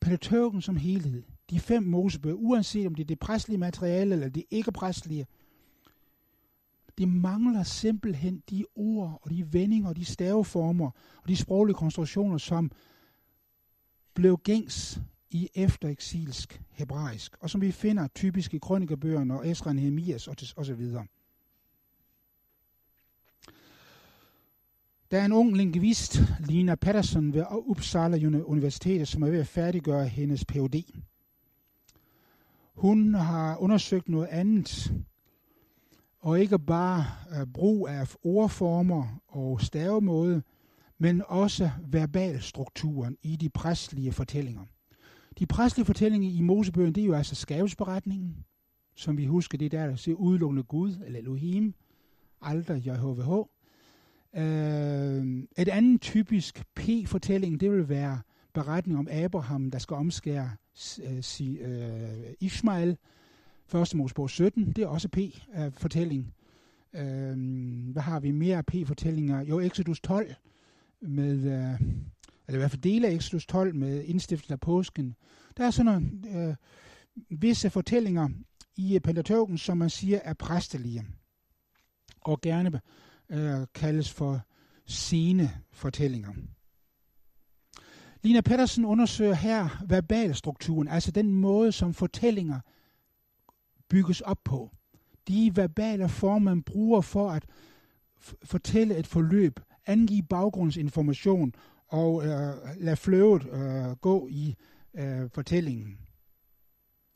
[0.01, 4.45] Pentateuken som helhed, de fem mosebøger, uanset om det er det præstlige materiale eller det
[4.51, 5.27] ikke præstlige,
[6.99, 10.91] det mangler simpelthen de ord og de vendinger og de staveformer
[11.23, 12.71] og de sproglige konstruktioner, som
[14.21, 15.01] blev gængs
[15.31, 20.67] i eftereksilsk hebraisk, og som vi finder typisk i krønikebøgerne og Esra Nehemias og, og
[20.67, 21.07] så videre.
[25.11, 30.09] Der er en ung lingvist, Lina Patterson, ved Uppsala Universitet, som er ved at færdiggøre
[30.09, 30.85] hendes Ph.D.
[32.75, 34.93] Hun har undersøgt noget andet,
[36.19, 37.05] og ikke bare
[37.37, 40.43] øh, brug af ordformer og stavemåde,
[41.03, 44.63] men også verbalstrukturen i de præstlige fortællinger.
[45.39, 48.37] De præstlige fortællinger i Mosebøgen, det er jo altså skabelsberetningen,
[48.95, 51.75] som vi husker, det der, der siger udelukkende Gud, eller Elohim,
[52.43, 53.31] aldrig JHVH.
[54.37, 58.21] Øh, et andet typisk P-fortælling, det vil være
[58.53, 60.51] beretning om Abraham, der skal omskære
[61.03, 62.97] øh, si, øh, Ishmael.
[63.75, 63.95] 1.
[63.95, 66.35] Mosebog 17, det er også P-fortælling.
[66.95, 67.37] Øh,
[67.93, 69.41] hvad har vi mere P-fortællinger?
[69.41, 70.35] Jo, Exodus 12
[71.03, 71.81] med, øh,
[72.47, 75.15] eller i hvert fald dele af Exodus 12 med indstiftelsen af påsken.
[75.57, 76.55] Der er sådan nogle øh,
[77.31, 78.29] visse fortællinger
[78.77, 81.07] i Pentateuken, som man siger er præstelige,
[82.21, 82.81] og gerne
[83.31, 84.41] øh, kaldes for
[84.87, 86.33] sene fortællinger.
[88.23, 92.61] Lina Pedersen undersøger her verbalstrukturen, altså den måde, som fortællinger
[93.89, 94.71] bygges op på.
[95.29, 97.47] De verbale former, man bruger for at
[98.43, 101.55] fortælle et forløb, angive baggrundsinformation
[101.89, 104.55] og øh, lade fløvet øh, gå i
[104.95, 105.99] øh, fortællingen.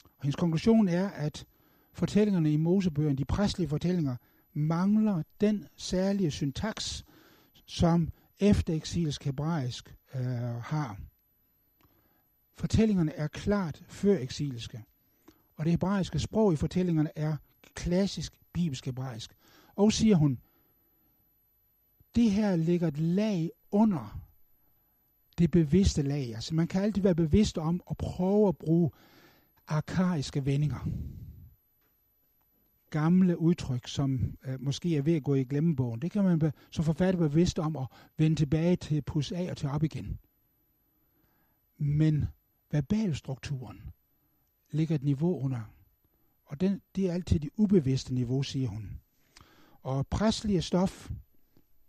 [0.05, 1.47] Og hendes konklusion er, at
[1.93, 4.17] fortællingerne i Mosebøgerne, de præstlige fortællinger,
[4.53, 7.05] mangler den særlige syntaks,
[7.67, 8.09] som
[8.41, 10.23] efter eksilsk hebraisk øh,
[10.63, 10.97] har.
[12.57, 14.83] Fortællingerne er klart før eksilske,
[15.57, 17.37] og det hebraiske sprog i fortællingerne er
[17.75, 19.37] klassisk bibelsk hebraisk.
[19.77, 20.39] Og siger hun,
[22.15, 24.25] det her ligger et lag under
[25.39, 26.35] det bevidste lag.
[26.35, 28.91] Altså man kan altid være bevidst om at prøve at bruge
[29.67, 30.89] arkaiske vendinger.
[32.91, 36.03] Gamle udtryk, som øh, måske er ved at gå i glemmebogen.
[36.03, 37.87] Det kan man be, som forfatter være bevidst om at
[38.17, 40.19] vende tilbage til pus af og til op igen.
[41.79, 42.25] Men
[42.71, 43.81] verbalstrukturen
[44.71, 45.61] ligger et niveau under.
[46.45, 49.01] Og den, det er altid det ubevidste niveau, siger hun.
[49.83, 51.11] Og præstlige stof,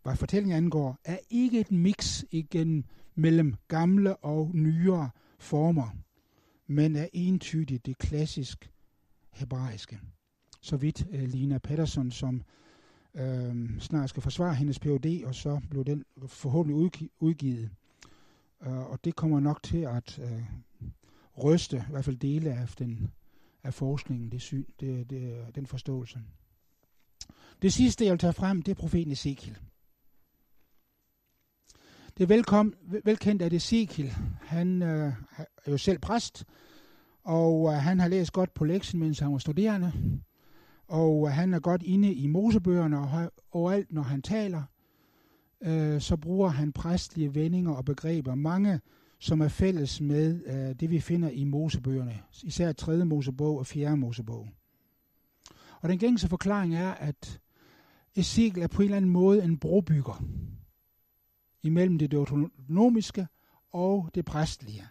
[0.05, 2.85] hvad fortællingen angår, er ikke et mix igen
[3.15, 5.89] mellem gamle og nyere former,
[6.67, 8.71] men er entydigt det klassisk
[9.31, 9.99] hebraiske.
[10.61, 12.43] Så vidt øh, Lina Patterson, som
[13.15, 17.69] øh, snart skal forsvare hendes Ph.D., og så blev den forhåbentlig udgi- udgivet.
[18.65, 20.43] Uh, og det kommer nok til at uh,
[21.43, 23.11] ryste i hvert fald dele af den
[23.63, 26.19] af forskningen, det syn, det, det, den forståelse.
[27.61, 29.57] Det sidste, jeg vil tage frem, det er profeten Ezekiel.
[32.17, 36.45] Det er velkom, velkendt, at Ezekiel, han øh, er jo selv præst,
[37.23, 39.91] og øh, han har læst godt på lektien, mens han var studerende,
[40.87, 44.63] og øh, han er godt inde i mosebøgerne, og overalt, når han taler,
[45.61, 48.35] øh, så bruger han præstlige vendinger og begreber.
[48.35, 48.79] Mange,
[49.19, 53.05] som er fælles med øh, det, vi finder i mosebøgerne, især 3.
[53.05, 53.97] Mosebog og 4.
[53.97, 54.47] Mosebog.
[55.81, 57.39] Og den gængse forklaring er, at
[58.15, 60.23] Ezekiel er på en eller anden måde en brobygger
[61.65, 63.27] imellem det deuteronomiske
[63.71, 64.83] og det præstlige.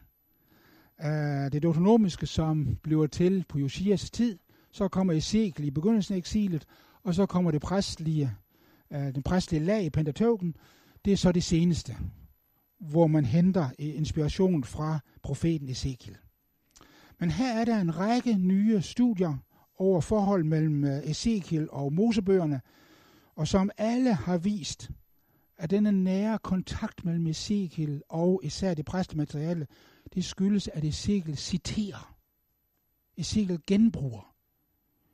[1.05, 4.39] Uh, øh, det deuteronomiske, som bliver til på Josias tid,
[4.73, 6.65] så kommer Ezekiel i begyndelsen af eksilet,
[7.03, 8.31] og så kommer det præstlige,
[8.91, 10.55] uh, øh, den præstlige lag i Pentateuken,
[11.05, 11.97] det er så det seneste,
[12.81, 16.17] hvor man henter øh, inspiration fra profeten Ezekiel.
[17.21, 19.37] Men her er der en række nye studier
[19.79, 22.61] over forhold mellem Ezekiel og Mosebøgerne,
[23.37, 24.91] og som alle har vist,
[25.57, 29.67] at denne nære kontakt mellem Ezekiel og især det præstemateriale,
[30.15, 32.15] det skyldes, at Ezekiel citerer.
[33.17, 34.35] Ezekiel genbruger.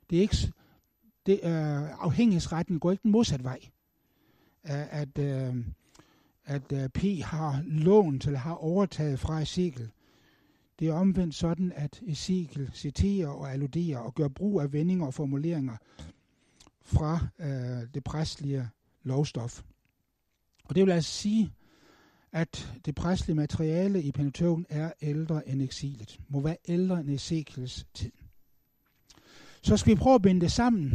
[0.09, 0.53] Det er ikke,
[1.25, 3.59] det, øh, afhængighedsretten går ikke den modsatte vej.
[4.63, 5.55] At, øh,
[6.45, 9.91] at øh, P har lånt eller har overtaget fra Ezekiel.
[10.79, 15.13] Det er omvendt sådan, at Ezekiel citerer og alluderer og gør brug af vendinger og
[15.13, 15.77] formuleringer
[16.81, 18.69] fra øh, det præstlige
[19.03, 19.61] lovstof.
[20.71, 21.53] Og det vil altså sige,
[22.31, 26.19] at det præstlige materiale i Pentateuken er ældre end eksilet.
[26.29, 28.11] Må være ældre end Ezekiels tid.
[29.61, 30.91] Så skal vi prøve at binde det sammen.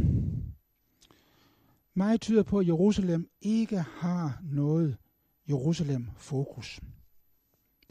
[1.93, 4.97] Meget tyder på, at Jerusalem ikke har noget
[5.49, 6.79] Jerusalem-fokus.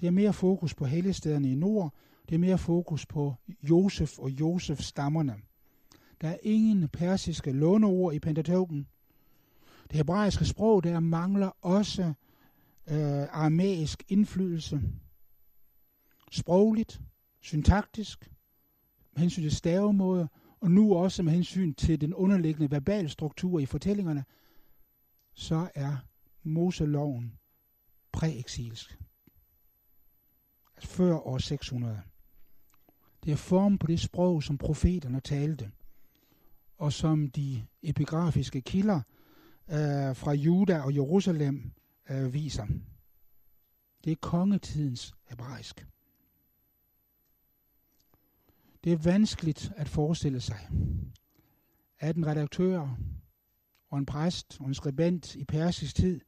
[0.01, 1.95] Det er mere fokus på helligstederne i nord,
[2.28, 5.34] det er mere fokus på Josef og Josef stammerne.
[6.20, 8.87] Der er ingen persiske låneord i Pentateuken.
[9.91, 12.03] Det hebraiske sprog, der mangler også
[12.87, 14.82] øh, aramæisk indflydelse.
[16.30, 17.01] Sprogligt,
[17.41, 18.30] syntaktisk,
[19.12, 20.28] med hensyn til stavemåde,
[20.61, 24.24] og nu også med hensyn til den underliggende verbale struktur i fortællingerne,
[25.34, 25.97] så er
[26.43, 27.32] Moseloven
[28.12, 28.99] præeksilsk.
[30.76, 32.03] Altså før år 600.
[33.24, 35.70] Det er formen på det sprog, som profeterne talte,
[36.78, 39.01] og som de epigrafiske kilder
[39.70, 41.72] øh, fra Juda og Jerusalem
[42.10, 42.66] øh, viser.
[44.04, 45.86] Det er kongetidens hebraisk.
[48.84, 50.68] Det er vanskeligt at forestille sig,
[51.98, 52.96] at en redaktør
[53.88, 56.20] og en præst og en skribent i persisk tid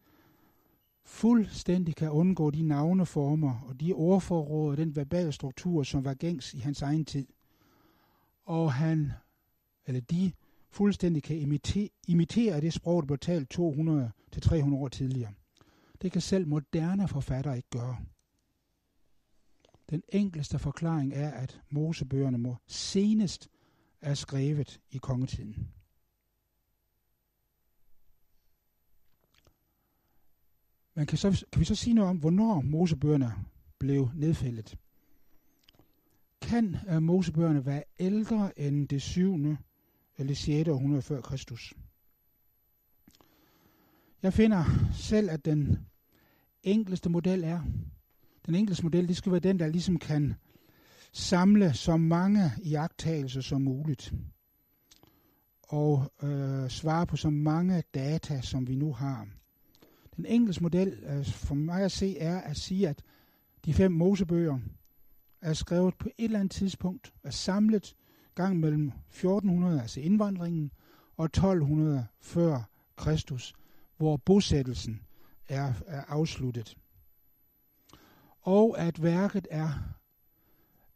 [1.08, 6.54] fuldstændig kan undgå de navneformer og de ordforråd og den verbale struktur, som var gængs
[6.54, 7.26] i hans egen tid.
[8.44, 9.12] Og han,
[9.86, 10.32] eller de,
[10.70, 15.32] fuldstændig kan imitere, imitere det sprog, der blev talt 200-300 år tidligere.
[16.02, 17.96] Det kan selv moderne forfattere ikke gøre.
[19.90, 23.48] Den enkleste forklaring er, at Mosebøgerne må senest
[24.00, 25.68] er skrevet i kongetiden.
[30.94, 33.34] Man kan, så, kan vi så sige noget om, hvornår Mosebøgerne
[33.78, 34.78] blev nedfældet?
[36.40, 39.56] Kan uh, Mosebøgerne være ældre end det 7
[40.18, 40.68] eller 6.
[40.68, 41.74] århundrede før Kristus?
[44.22, 44.64] Jeg finder
[44.94, 45.78] selv, at den
[46.62, 47.60] enkleste model er,
[48.46, 50.34] den enkleste model, det skal være den, der ligesom kan
[51.12, 54.12] samle så mange iagttagelser som muligt
[55.62, 59.28] og øh, svare på så mange data, som vi nu har.
[60.16, 63.02] Den engelske model, øh, for mig at se, er at sige, at
[63.64, 64.58] de fem Mosebøger
[65.40, 67.94] er skrevet på et eller andet tidspunkt, er samlet
[68.42, 70.72] gang mellem 1400, altså indvandringen,
[71.16, 72.62] og 1200 før
[72.96, 73.54] Kristus,
[73.96, 75.00] hvor bosættelsen
[75.48, 76.76] er, er afsluttet.
[78.40, 79.68] Og at værket er,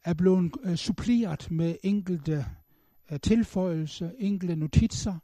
[0.03, 2.45] er blevet øh, suppleret med enkelte
[3.11, 5.17] øh, tilføjelser, enkelte notitser,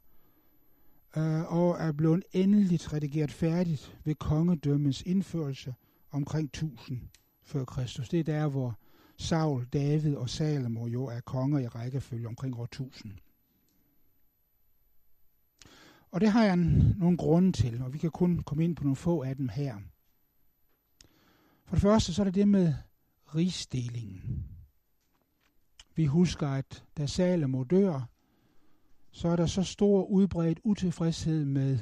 [1.15, 5.75] uh, og er blevet endeligt redigeret færdigt ved kongedømmens indførelse
[6.11, 7.01] omkring 1000
[7.43, 8.09] før Kristus.
[8.09, 8.79] Det er der, hvor
[9.19, 13.13] Saul, David og Salomo jo er konger i rækkefølge omkring år 1000.
[16.11, 16.55] Og det har jeg
[16.97, 19.77] nogle grunde til, og vi kan kun komme ind på nogle få af dem her.
[21.65, 22.73] For det første så er det det med
[23.35, 24.45] rigsdelingen.
[25.95, 28.09] Vi husker, at da Salomo dør,
[29.11, 31.79] så er der så stor udbredt utilfredshed med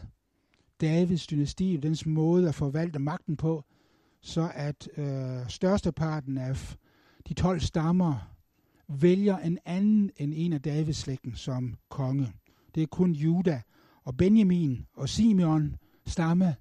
[0.82, 3.64] Davids dynasti, og dens måde at forvalte magten på,
[4.22, 6.78] så at øh, størsteparten af
[7.30, 8.34] de 12 stammer
[8.88, 12.34] vælger en anden end en af Davids slægten som konge.
[12.76, 13.62] Det er kun Juda
[14.04, 15.76] og Benjamin og Simeon
[16.06, 16.56] stamme,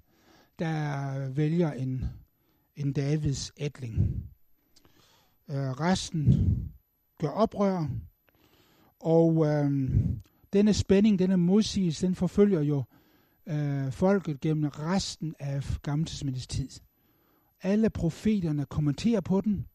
[0.59, 2.05] der vælger en,
[2.75, 4.23] en Davids ætling.
[5.49, 6.25] Øh, resten
[7.19, 7.89] gør oprør,
[8.99, 9.99] og øh,
[10.53, 12.83] denne spænding, denne modsigelse, den forfølger jo
[13.47, 16.69] øh, folket gennem resten af Gammeltestamentets tid.
[17.61, 19.67] Alle profeterne kommenterer på den,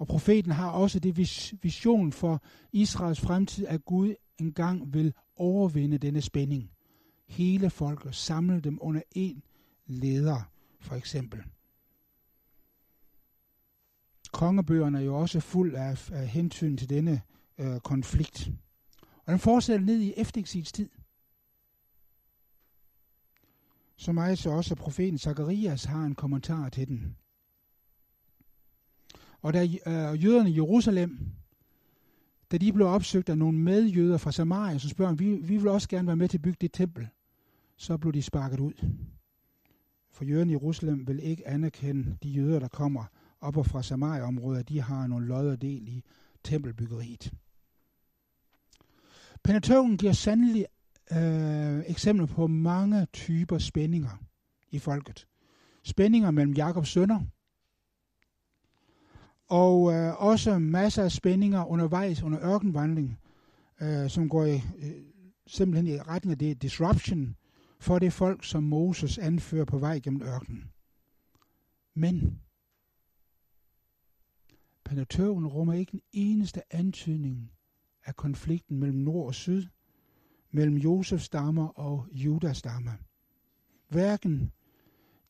[0.00, 1.16] og profeten har også det
[1.62, 2.42] vision for
[2.72, 6.70] Israels fremtid, at Gud engang vil overvinde denne spænding.
[7.26, 9.42] Hele folket samle dem under en
[9.86, 11.42] leder, for eksempel.
[14.32, 17.22] Kongebøgerne er jo også fuld af, af hensyn til denne
[17.58, 18.50] øh, konflikt.
[19.24, 20.64] Og den fortsætter ned i efterkrigstid.
[20.64, 20.90] tid.
[23.96, 27.16] Så meget så også, at profeten Zacharias har en kommentar til den.
[29.42, 31.18] Og da øh, jøderne i Jerusalem,
[32.50, 35.88] da de blev opsøgt af nogle medjøder fra Samaria, som spørger, vi, vi vil også
[35.88, 37.08] gerne være med til at bygge det tempel,
[37.76, 38.72] så blev de sparket ud.
[40.10, 43.04] For jøderne i Jerusalem vil ikke anerkende de jøder, der kommer
[43.40, 46.04] op og fra Samaria-området, de har nogle lodder del i
[46.44, 47.32] tempelbyggeriet.
[49.42, 50.66] Pentateuken giver sandelig
[51.12, 54.22] øh, eksempler på mange typer spændinger
[54.70, 55.26] i folket.
[55.82, 57.20] Spændinger mellem Jakobs sønner,
[59.50, 63.18] og øh, også masser af spændinger undervejs under ørkenvandring,
[63.80, 64.92] øh, som går i, øh,
[65.46, 67.36] simpelthen i retning af det disruption
[67.80, 70.70] for det folk, som Moses anfører på vej gennem ørkenen.
[71.94, 72.40] Men
[74.84, 77.52] Pentateuken rummer ikke en eneste antydning
[78.04, 79.66] af konflikten mellem nord og syd,
[80.50, 82.92] mellem Josefs stammer og Judas stammer.
[83.88, 84.52] Hverken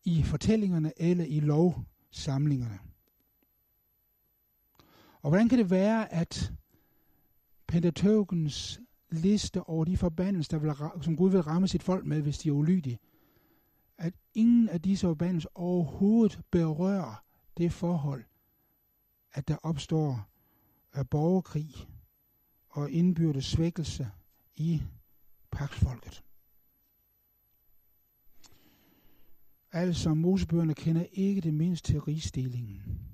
[0.04, 2.78] i fortællingerne eller i lovsamlingerne.
[5.22, 6.52] Og hvordan kan det være, at
[7.66, 12.38] Pentateukens liste over de forbandelser, der vil, som Gud vil ramme sit folk med, hvis
[12.38, 12.98] de er ulydige,
[13.98, 17.24] at ingen af disse forbandelser overhovedet berører
[17.56, 18.24] det forhold,
[19.32, 20.28] at der opstår
[20.92, 21.74] af borgerkrig
[22.68, 24.10] og indbyrdes svækkelse
[24.56, 24.82] i
[25.50, 26.24] paksfolket.
[29.72, 33.09] Altså, Mosebøgerne kender ikke det mindst til rigsdelingen.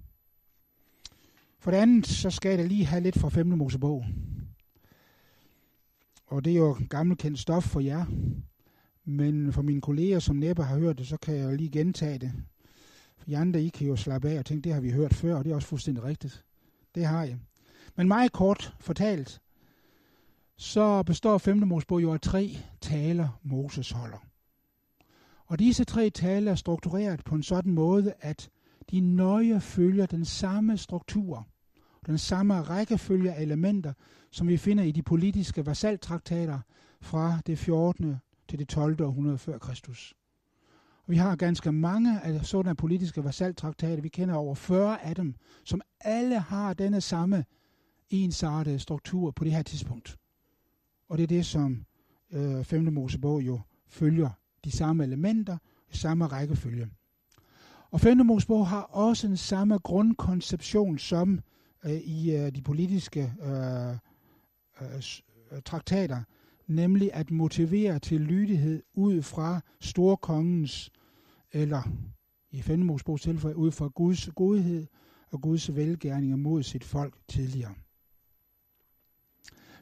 [1.67, 3.47] For det andet, så skal jeg lige have lidt fra 5.
[3.47, 4.05] Mosebog.
[6.27, 8.05] Og det er jo gammelkendt stof for jer.
[9.05, 12.33] Men for mine kolleger, som næppe har hørt det, så kan jeg lige gentage det.
[13.19, 15.37] For jer andre, I kan jo slappe af og tænke, det har vi hørt før,
[15.37, 16.45] og det er også fuldstændig rigtigt.
[16.95, 17.39] Det har jeg.
[17.97, 19.41] Men meget kort fortalt,
[20.57, 21.57] så består 5.
[21.57, 24.27] Mosebog jo af tre taler, Moses holder.
[25.47, 28.49] Og disse tre taler er struktureret på en sådan måde, at
[28.91, 31.47] de nøje følger den samme struktur
[32.07, 33.93] den samme rækkefølge af elementer,
[34.31, 36.61] som vi finder i de politiske vasaltraktater
[37.01, 38.17] fra det 14.
[38.49, 39.03] til det 12.
[39.03, 40.15] århundrede før Kristus.
[41.07, 44.03] Vi har ganske mange af sådanne politiske vasaltraktater.
[44.03, 45.35] Vi kender over 40 af dem,
[45.65, 47.45] som alle har denne samme
[48.11, 50.19] ensartede struktur på det her tidspunkt.
[51.09, 51.85] Og det er det, som
[52.31, 52.93] øh, 5.
[52.93, 54.31] Mosebog jo følger
[54.65, 55.59] de samme elementer,
[55.93, 56.89] i samme rækkefølge.
[57.91, 58.27] Og 5.
[58.27, 61.41] Mosebog har også den samme grundkonception som
[61.87, 63.91] øh, i øh, de politiske øh,
[64.81, 65.03] øh,
[65.53, 66.23] øh, traktater,
[66.67, 70.91] nemlig at motivere til lydighed ud fra storkongens,
[71.53, 71.83] eller
[72.51, 72.99] i 5.
[72.99, 74.87] Tilfælde, ud fra Guds godhed
[75.31, 77.75] og Guds velgærninger mod sit folk tidligere.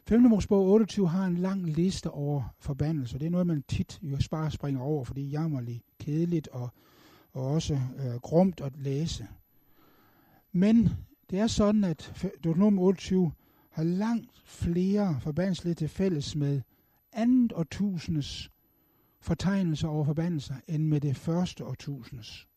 [0.06, 0.22] 5.
[0.22, 3.18] Mosebog 28 har en lang liste over forbandelser.
[3.18, 6.68] Det er noget, man tit jo bare springer over, fordi det er jammerligt kedeligt og,
[7.32, 9.26] og også øh, grumt at læse.
[10.52, 10.88] Men
[11.30, 13.32] det er sådan, at Deuteronomium 28
[13.70, 16.60] har langt flere forbandelser til fælles med
[17.12, 18.50] andet årtusindes
[19.20, 22.48] fortegnelser over forbandelser, end med det første årtusindes.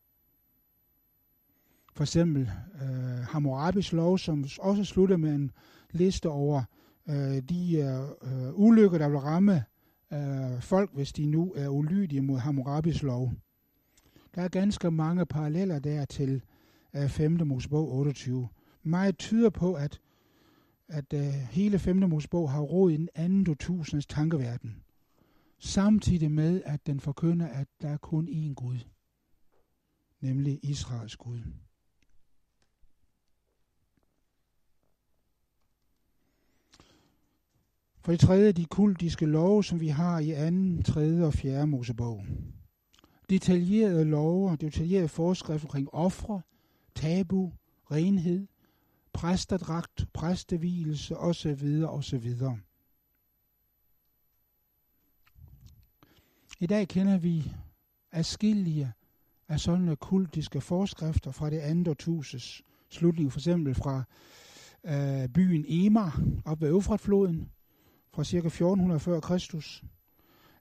[1.94, 2.52] For eksempel
[2.82, 5.52] øh, Hammurabis lov, som også slutter med en
[5.92, 6.64] liste over
[7.10, 7.78] øh, de
[8.24, 9.64] øh, ulykker, der vil ramme
[10.14, 13.34] øh, folk, hvis de nu er ulydige mod Hammurabis lov.
[14.36, 16.42] Der er ganske mange paralleller der til
[16.96, 17.48] øh, 5.
[17.48, 18.48] Mosebog 28.
[18.84, 20.02] Meget tyder på, at,
[20.88, 21.96] at øh, hele 5.
[21.96, 24.84] Mosebog har råd i den anden årtusindes tankeverden.
[25.60, 28.78] Samtidig med, at den forkynder, at der er kun én Gud,
[30.22, 31.42] nemlig Israels Gud.
[38.08, 41.26] For det tredje de kultiske love, som vi har i 2., 3.
[41.26, 41.68] og 4.
[41.68, 42.26] Mosebog.
[43.30, 46.42] Detaljerede love og detaljerede forskrifter omkring ofre,
[46.96, 47.54] tabu,
[47.92, 48.48] renhed,
[49.18, 51.84] præsterdragt, præstevielse osv.
[51.88, 52.34] osv.
[56.60, 57.52] I dag kender vi
[58.12, 58.94] afskillige
[59.48, 64.04] af sådanne kultiske forskrifter fra det andet årtuses slutning, for eksempel fra
[64.84, 67.50] øh, byen Emar op ved Eufratfloden,
[68.14, 68.38] fra ca.
[68.38, 69.84] 1400 før Kristus,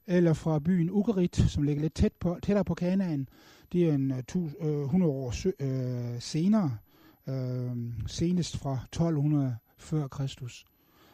[0.07, 3.29] eller fra byen Ugarit, som ligger lidt tæt på, tættere på Kanaan.
[3.71, 6.77] Det er en uh, uh, 100 år uh, senere,
[7.27, 7.71] øh,
[8.07, 10.65] senest fra 1200 før Kristus.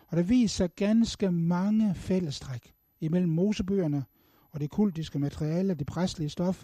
[0.07, 4.03] Og der viser ganske mange fællestræk imellem Mosebøgerne
[4.51, 6.63] og det kultiske materiale, det præstlige stof,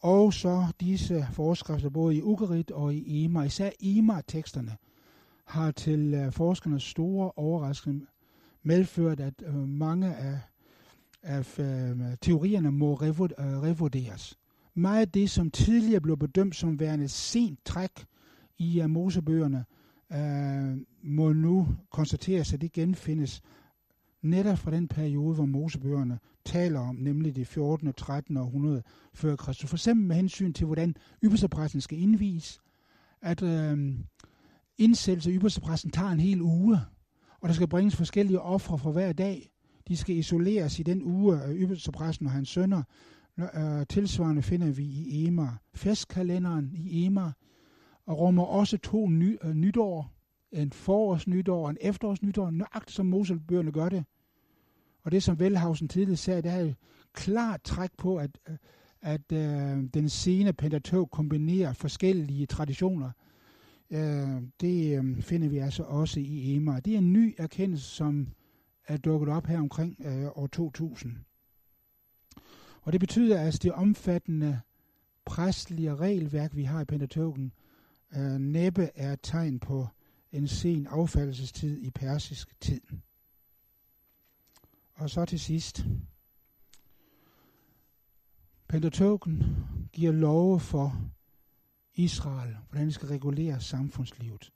[0.00, 3.42] og så disse forskrifter både i Ugarit og i Ema.
[3.42, 4.76] Især Ema-teksterne
[5.44, 8.06] har til øh, forskernes store overraskelse
[8.62, 10.40] medført, at øh, mange af,
[11.22, 14.38] af øh, teorierne må revurderes.
[14.74, 18.06] Meget af det, som tidligere blev bedømt som værende sent træk
[18.58, 19.64] i uh, Mosebøgerne,
[20.10, 23.42] uh, må nu konstateres, at det genfindes
[24.22, 27.88] netop fra den periode, hvor Mosebøgerne taler om, nemlig det 14.
[27.88, 28.36] og 13.
[28.36, 28.82] århundrede
[29.14, 29.70] før Kristus.
[29.70, 30.94] For eksempel med hensyn til, hvordan
[31.24, 32.60] ypperstepræsten skal indvies,
[33.22, 33.94] at øh,
[34.78, 36.78] indsættelse af ypperstepræsten tager en hel uge,
[37.40, 39.50] og der skal bringes forskellige ofre for hver dag.
[39.88, 42.82] De skal isoleres i den uge øh, af ypperstepræsten og hans sønner.
[43.88, 45.62] Tilsvarende finder vi i Emar.
[45.74, 47.36] Festkalenderen i Emar
[48.08, 50.12] og rummer også to ny, øh, nytår.
[50.52, 54.04] En forårsnytår og en efterårsnytår, nøjagtigt som Moselbøgerne gør det.
[55.02, 56.76] Og det, som Velhausen tidligere sagde, det er et
[57.12, 58.56] klart træk på, at, øh,
[59.02, 63.10] at øh, den sene pentatog kombinerer forskellige traditioner–
[63.90, 66.80] Øh, det øh, finder vi altså også i EMA.
[66.80, 68.28] Det er en ny erkendelse, som
[68.88, 71.16] er dukket op her omkring øh, år 2000.
[72.82, 74.60] Og det betyder, at det omfattende
[75.24, 77.52] præstlige regelværk, vi har i Pentateuken,
[78.16, 79.88] øh, næppe er et tegn på
[80.32, 82.80] en sen affaldelsestid i persisk tid.
[84.94, 85.84] Og så til sidst.
[88.68, 89.56] Pentateuken
[89.92, 91.10] giver love for
[91.94, 94.52] Israel, hvordan de skal regulere samfundslivet.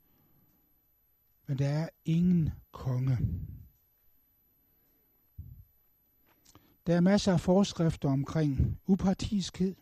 [1.47, 3.17] Men der er ingen konge.
[6.87, 9.75] Der er masser af forskrifter omkring upartiskhed,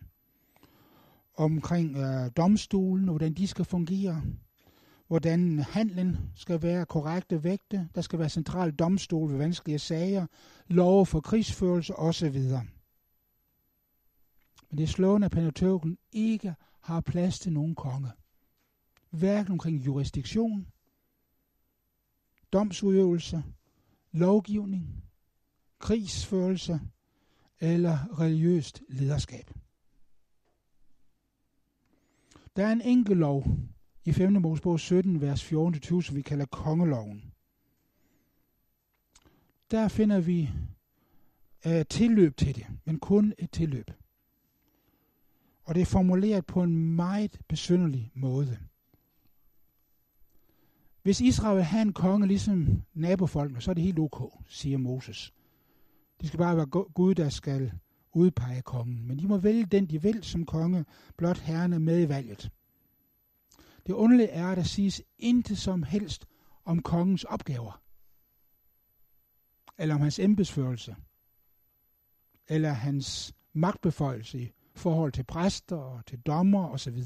[1.41, 4.21] omkring øh, domstolen hvordan de skal fungere,
[5.07, 10.25] hvordan handlen skal være korrekte vægte, der skal være central domstol ved vanskelige sager,
[10.67, 12.39] lov for krigsførelse osv.
[14.69, 18.11] Men det er slående, at Pentateuken ikke har plads til nogen konge.
[19.09, 20.67] Hverken omkring jurisdiktion,
[22.53, 23.43] domsudøvelse,
[24.11, 25.03] lovgivning,
[25.79, 26.79] krigsførelse
[27.59, 29.60] eller religiøst lederskab.
[32.55, 33.45] Der er en enkelt lov,
[34.05, 34.33] i 5.
[34.41, 37.33] Mosebog 17, vers 14-20, som vi kalder kongeloven.
[39.71, 40.49] Der finder vi
[41.65, 43.91] uh, tilløb til det, men kun et tilløb.
[45.63, 48.59] Og det er formuleret på en meget besynderlig måde.
[51.03, 55.33] Hvis Israel vil have en konge ligesom nabofolkene, så er det helt ok, siger Moses.
[56.21, 57.71] Det skal bare være Gud, der skal
[58.13, 59.07] udpege kongen.
[59.07, 60.85] Men de må vælge den, de vil som konge,
[61.17, 62.51] blot herrene med i valget.
[63.87, 66.25] Det underlige er, at der siges intet som helst
[66.65, 67.81] om kongens opgaver,
[69.77, 70.95] eller om hans embedsførelse,
[72.47, 77.03] eller hans magtbeføjelse i forhold til præster og til dommer osv.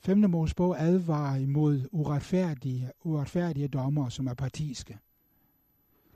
[0.00, 0.30] 5.
[0.30, 4.98] Mosebog advarer imod uretfærdige, uretfærdige dommer, som er partiske.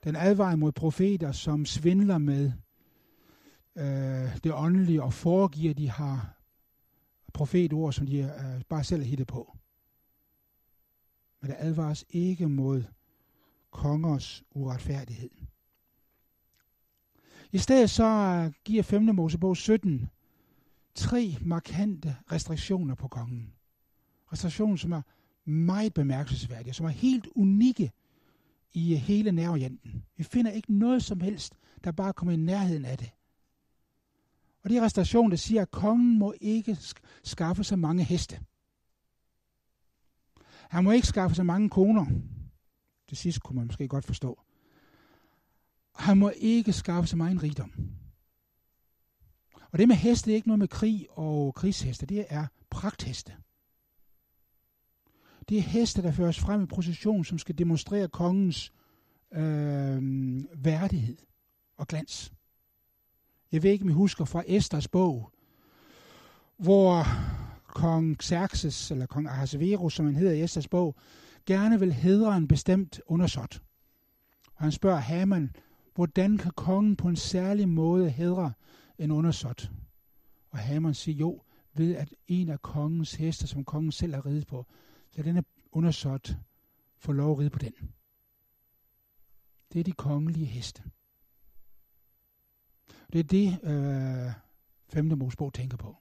[0.05, 2.52] Den advarer mod profeter, som svindler med
[3.76, 6.40] øh, det åndelige og foregiver, de har
[7.32, 9.57] profetord, som de øh, bare selv har hittet på.
[11.40, 12.84] Men der advares ikke mod
[13.70, 15.30] kongers uretfærdighed.
[17.52, 19.02] I stedet så øh, giver 5.
[19.02, 20.11] Mosebog 17
[20.94, 23.52] tre markante restriktioner på kongen.
[24.32, 25.02] Restriktioner, som er
[25.44, 27.92] meget bemærkelsesværdige, som er helt unikke
[28.75, 30.05] i hele nærorienten.
[30.16, 31.55] Vi finder ikke noget som helst,
[31.85, 33.11] der bare kommer i nærheden af det.
[34.62, 36.79] Og det er restauration, der siger, at kongen må ikke
[37.25, 38.41] skaffe sig mange heste.
[40.68, 42.07] Han må ikke skaffe sig mange koner.
[43.11, 44.41] Det sidste kunne man måske godt forstå.
[45.95, 47.72] Han må ikke skaffe sig meget rigdom.
[49.70, 52.07] Og det med heste det er ikke noget med krig og krigsheste.
[52.07, 53.33] Det er pragtheste.
[55.49, 58.72] Det er heste, der føres frem i procession, som skal demonstrere kongens
[59.32, 60.03] øh,
[60.64, 61.16] værdighed
[61.76, 62.32] og glans.
[63.53, 65.30] Jeg ved ikke, om I husker fra Esters bog,
[66.57, 67.05] hvor
[67.66, 70.97] kong Xerxes, eller kong Ahasverus, som han hedder i Esters bog,
[71.47, 73.62] gerne vil hedre en bestemt undersåt.
[74.55, 75.51] Og han spørger Haman,
[75.95, 78.53] hvordan kan kongen på en særlig måde hedre
[78.99, 79.70] en undersåt?
[80.51, 81.42] Og Haman siger, jo,
[81.74, 84.66] ved at en af kongens heste, som kongen selv har ridet på,
[85.16, 86.36] lad denne undersåt
[86.96, 87.72] få lov at ride på den.
[89.72, 90.82] Det er de kongelige heste.
[93.12, 94.32] Det er det, øh,
[94.88, 95.18] 5.
[95.18, 95.96] Mosebog tænker på.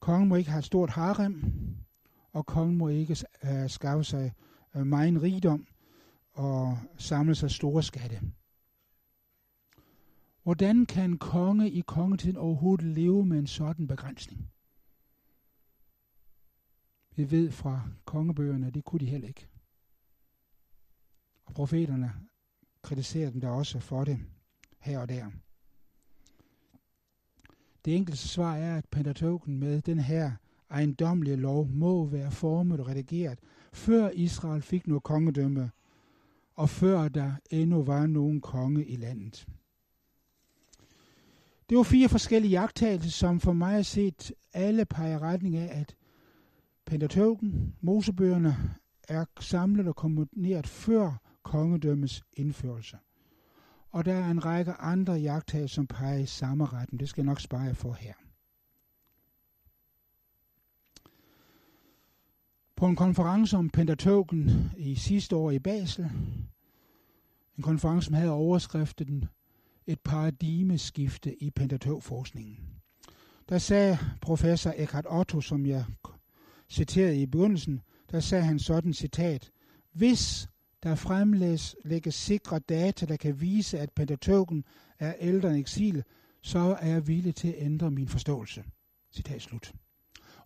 [0.00, 1.44] Kongen må ikke have et stort harem,
[2.32, 4.32] og kongen må ikke øh, skaffe sig
[4.74, 5.66] øh, meget rigdom
[6.32, 8.20] og samle sig store skatte.
[10.42, 14.50] Hvordan kan en konge i kongetiden overhovedet leve med en sådan begrænsning?
[17.16, 19.46] Vi ved fra kongebøgerne, at det kunne de heller ikke.
[21.44, 22.12] Og profeterne
[22.82, 24.18] kritiserer dem der også for det
[24.78, 25.30] her og der.
[27.84, 30.32] Det enkelte svar er, at Pentateuken med den her
[30.70, 33.38] ejendomlige lov må være formet og redigeret,
[33.72, 35.70] før Israel fik noget kongedømme,
[36.54, 39.46] og før der endnu var nogen konge i landet.
[41.68, 45.96] Det var fire forskellige jagttagelser, som for mig har set alle peger retning af, at
[46.86, 48.74] Pentateuken, Mosebøgerne,
[49.08, 52.98] er samlet og komponeret før kongedømmets indførelse.
[53.90, 57.00] Og der er en række andre jagttagelser, som peger i samme retning.
[57.00, 58.12] Det skal jeg nok spare jer for her.
[62.76, 66.10] På en konference om Pentateuken i sidste år i Basel,
[67.56, 69.24] en konference, som havde overskriften
[69.86, 72.58] et paradigmeskifte i Pentateuch-forskningen.
[73.48, 75.84] Der sagde professor Eckhart Otto, som jeg
[76.68, 79.50] citerede i begyndelsen, der sagde han sådan citat,
[79.92, 80.48] hvis
[80.82, 84.64] der fremlægges sikre data, der kan vise, at Pentateuken
[84.98, 86.04] er ældre end eksil,
[86.42, 88.64] så er jeg villig til at ændre min forståelse.
[89.12, 89.72] Citat slut.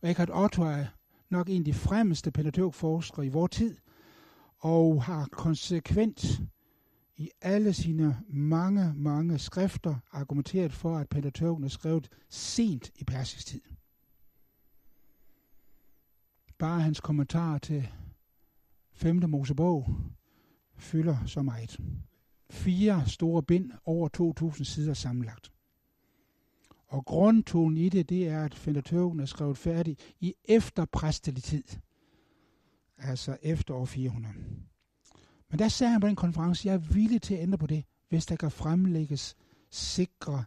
[0.00, 0.86] Og Eckhart Otto er
[1.30, 3.76] nok en af de fremmeste pentateuforskere i vores tid,
[4.58, 6.40] og har konsekvent
[7.16, 13.46] i alle sine mange, mange skrifter argumenteret for, at Pentateuken er skrevet sent i persisk
[13.46, 13.60] tid.
[16.60, 17.88] Bare hans kommentar til
[18.92, 19.30] 5.
[19.30, 19.96] Mosebog
[20.76, 21.80] fylder så meget.
[22.50, 25.52] Fire store bind over 2.000 sider sammenlagt.
[26.86, 31.64] Og grundtonen i det, det er, at Pentateuken er skrevet færdig i efterpræstelig tid.
[32.98, 34.34] Altså efter år 400.
[35.50, 37.84] Men der sagde han på den konference, jeg er villig til at ændre på det,
[38.08, 39.36] hvis der kan fremlægges
[39.70, 40.44] sikre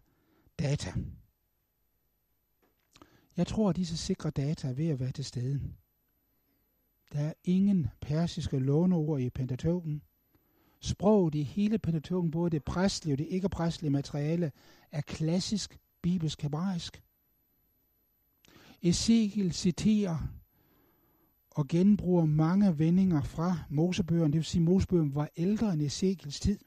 [0.60, 0.94] data.
[3.38, 5.74] Jeg tror, at disse sikre data er ved at være til stede.
[7.14, 10.02] Der er ingen persiske låneord i Pentateuken.
[10.80, 14.52] Sproget i hele Pentateuken, både det præstlige og det ikke præstlige materiale,
[14.92, 17.04] er klassisk bibelsk hebraisk.
[18.82, 20.18] Ezekiel citerer
[21.52, 24.34] og genbruger mange vendinger fra Mosebøgerne.
[24.34, 26.60] Det vil sige, at Mosebøgerne var ældre end Ezekiels tid.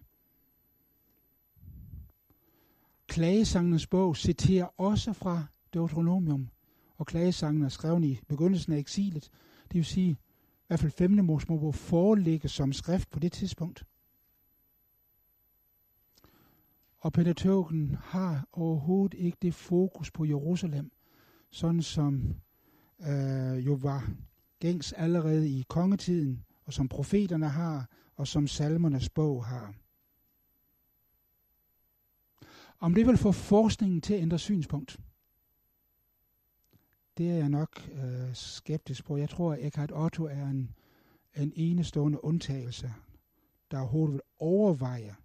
[3.06, 5.44] Klagesangernes bog citerer også fra
[5.74, 6.48] Deuteronomium,
[6.96, 9.30] og klagesangene er skrevet i begyndelsen af eksilet.
[9.68, 10.16] Det vil sige,
[10.66, 11.10] hvert fald 5.
[11.10, 13.84] Mosebog foreligge som skrift på det tidspunkt.
[16.98, 20.90] Og Pentateuken har overhovedet ikke det fokus på Jerusalem,
[21.50, 22.34] sådan som
[23.00, 24.10] øh, jo var
[24.60, 29.74] gængs allerede i kongetiden, og som profeterne har, og som salmernes bog har.
[32.80, 35.00] Om det vil få forskningen til at ændre synspunkt,
[37.18, 39.16] det er jeg nok øh, skeptisk på.
[39.16, 40.74] Jeg tror, at Eckhart Otto er en,
[41.36, 42.94] en enestående undtagelse,
[43.70, 45.16] der overhovedet vil overveje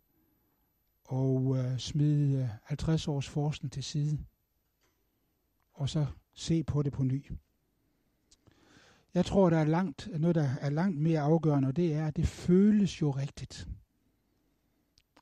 [1.05, 4.19] og øh, smide øh, 50 års forskning til side,
[5.73, 7.31] og så se på det på ny.
[9.13, 12.15] Jeg tror, der er langt, noget, der er langt mere afgørende, og det er, at
[12.15, 13.67] det føles jo rigtigt,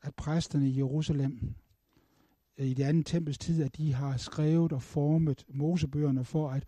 [0.02, 1.56] at præsterne i Jerusalem
[2.60, 6.64] Øh, i det andet tempels tid, at de har skrevet og formet Mosebøgerne for at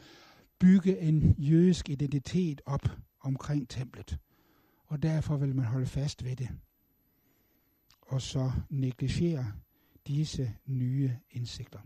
[0.59, 2.89] bygge en jødisk identitet op
[3.19, 4.17] omkring templet.
[4.85, 6.49] Og derfor vil man holde fast ved det.
[8.01, 9.51] Og så negligere
[10.07, 11.79] disse nye indsigter.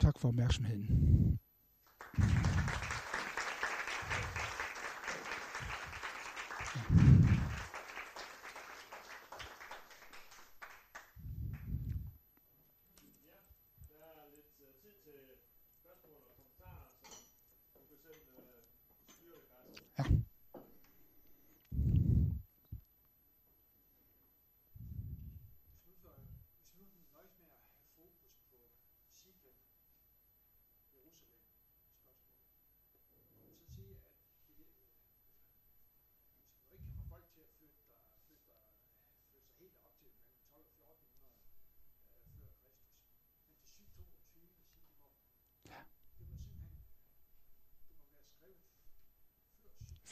[0.00, 1.38] Tak for opmærksomheden.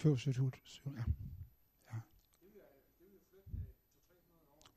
[0.03, 0.50] Før 7,
[0.86, 1.05] ja.
[1.92, 2.00] ja.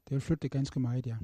[0.03, 1.07] Det vil flytte det ganske meget.
[1.07, 1.17] Ja.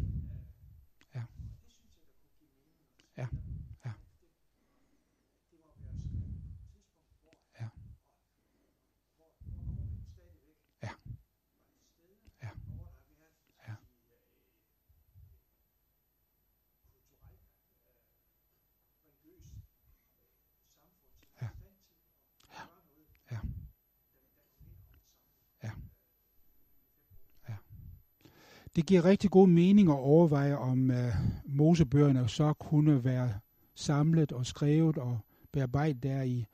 [28.76, 30.97] Det giver rigtig god mening at overveje, om uh,
[31.45, 33.34] Mosebøgerne så kunne være
[33.76, 35.19] samlet og skrevet og
[35.51, 36.45] bearbejdet der i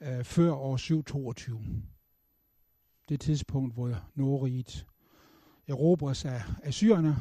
[0.00, 1.60] uh, før år 722.
[3.08, 4.86] Det tidspunkt, hvor Nordriget
[5.66, 7.16] erobres af assyrerne,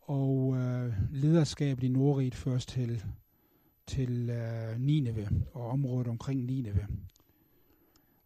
[0.00, 3.04] og uh, lederskabet i Nordriget først til,
[3.86, 6.86] til uh, Nineve og området omkring Nineve.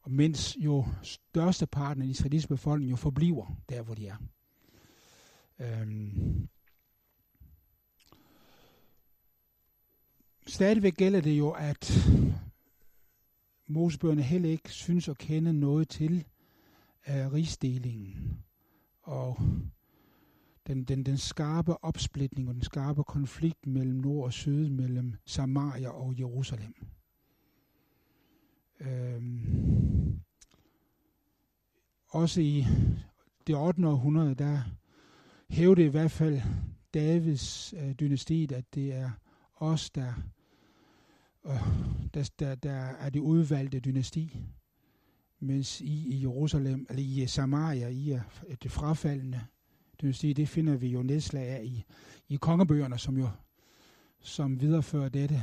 [0.02, 4.16] Og mens jo størsteparten af den israelitiske befolkning jo forbliver der, hvor de er.
[5.60, 6.48] Øhm.
[10.46, 12.08] Stadigvæk gælder det jo, at
[13.66, 16.24] Mosebøgerne heller ikke synes at kende noget til
[17.04, 18.44] af rigsdelingen
[19.02, 19.38] og
[20.66, 25.88] den, den, den skarpe opsplitning og den skarpe konflikt mellem nord og syd, mellem Samaria
[25.88, 26.74] og Jerusalem.
[28.80, 30.20] Øhm,
[32.08, 32.66] også i
[33.46, 33.88] det 8.
[33.88, 34.62] århundrede, der
[35.50, 36.40] hævde i hvert fald
[36.94, 39.10] Davids øh, dynastiet, at det er
[39.56, 40.12] os, der,
[41.46, 41.68] øh,
[42.14, 44.36] der, der, der er det udvalgte dynasti,
[45.40, 49.40] mens I i Jerusalem, eller i Samaria, I er øh, det frafaldende
[50.02, 51.84] dynasti, det finder vi jo nedslag af i,
[52.28, 53.28] i kongebøgerne, som jo
[54.22, 55.42] som viderefører dette.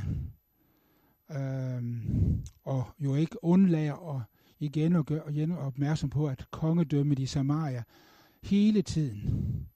[1.30, 4.22] Øhm, og jo ikke undlader at
[4.58, 7.82] igen og gøre igen opmærksom på, at kongedømmet i Samaria
[8.42, 9.68] hele tiden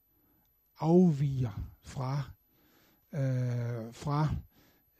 [0.83, 2.23] afviger fra,
[3.13, 4.35] øh, fra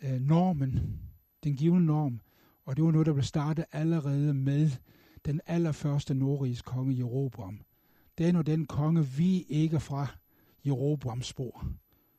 [0.03, 0.99] øh, normen,
[1.43, 2.19] den givende norm.
[2.65, 4.71] Og det var noget, der blev startet allerede med
[5.25, 7.61] den allerførste nordrigs konge Jeroboam.
[8.17, 10.07] Det er nu den konge, vi ikke fra
[10.65, 11.65] Jeroboams spor.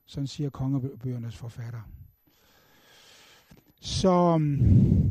[0.06, 1.80] Sådan siger kongebøgernes forfatter.
[3.80, 5.10] Så mm,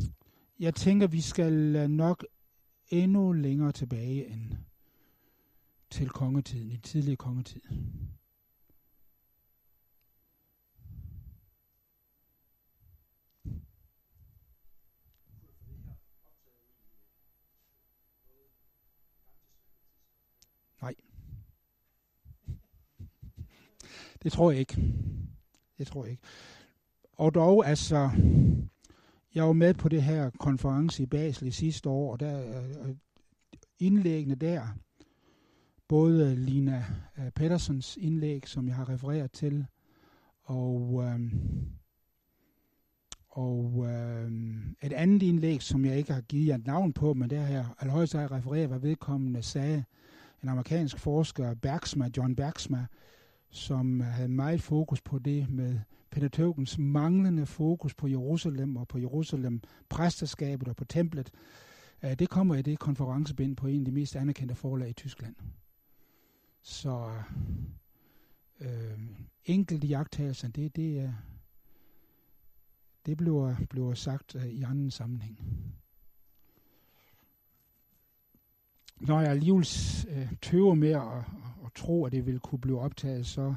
[0.58, 2.26] jeg tænker, vi skal øh, nok
[2.88, 4.52] endnu længere tilbage end
[5.90, 7.60] til kongetiden, i tidlig kongetid.
[24.24, 24.82] Det tror jeg ikke.
[25.78, 26.22] Det tror jeg ikke.
[27.12, 28.10] Og dog, altså,
[29.34, 32.88] jeg var med på det her konference i Basel i sidste år, og der øh,
[32.88, 32.94] øh,
[33.78, 34.66] indlæggene der,
[35.88, 36.84] både Lina
[37.18, 39.66] øh, Pedersens indlæg, som jeg har refereret til,
[40.42, 41.32] og, øh,
[43.30, 44.32] og øh,
[44.82, 47.64] et andet indlæg, som jeg ikke har givet jer et navn på, men der her
[47.78, 49.84] allerhøjst har jeg refereret, hvad vedkommende sagde,
[50.42, 52.86] en amerikansk forsker, Bergsma, John Bergsma,
[53.54, 55.80] som havde meget fokus på det med
[56.10, 61.30] Pentateugens manglende fokus på Jerusalem og på Jerusalem præsterskabet og på templet.
[62.02, 65.34] Øh, det kommer i det konferencebind på en af de mest anerkendte forlag i Tyskland.
[66.62, 67.12] Så
[68.60, 68.98] øh,
[69.44, 71.12] enkelte jagttagelser, det, det, er,
[73.06, 75.40] det bliver, bliver sagt øh, i anden sammenhæng.
[79.00, 79.66] Når jeg alligevel
[80.08, 83.54] øh, tøver med at tro, at det vil kunne blive optaget, så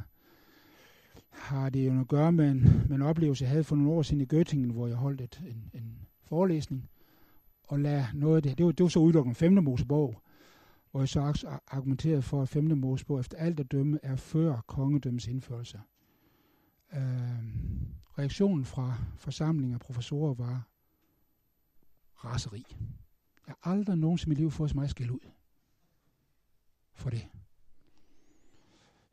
[1.29, 4.01] har det jo at gøre med en, med en oplevelse, jeg havde for nogle år
[4.01, 6.89] siden i Göttingen, hvor jeg holdt et, en, en forelæsning,
[7.63, 9.63] og lade noget af det, det var, det var så udelukkende 5.
[9.63, 10.21] Mosebog,
[10.91, 12.77] hvor jeg så argumenterede for, at 5.
[12.77, 15.81] Mosebog efter alt at dømme er før kongedømmets indførelse.
[16.93, 17.01] Øh,
[18.19, 20.67] reaktionen fra forsamlingen af professorer var
[22.15, 22.65] raseri.
[23.47, 25.19] Jeg har aldrig nogensinde i mit liv fået så meget skæld ud
[26.93, 27.27] for det.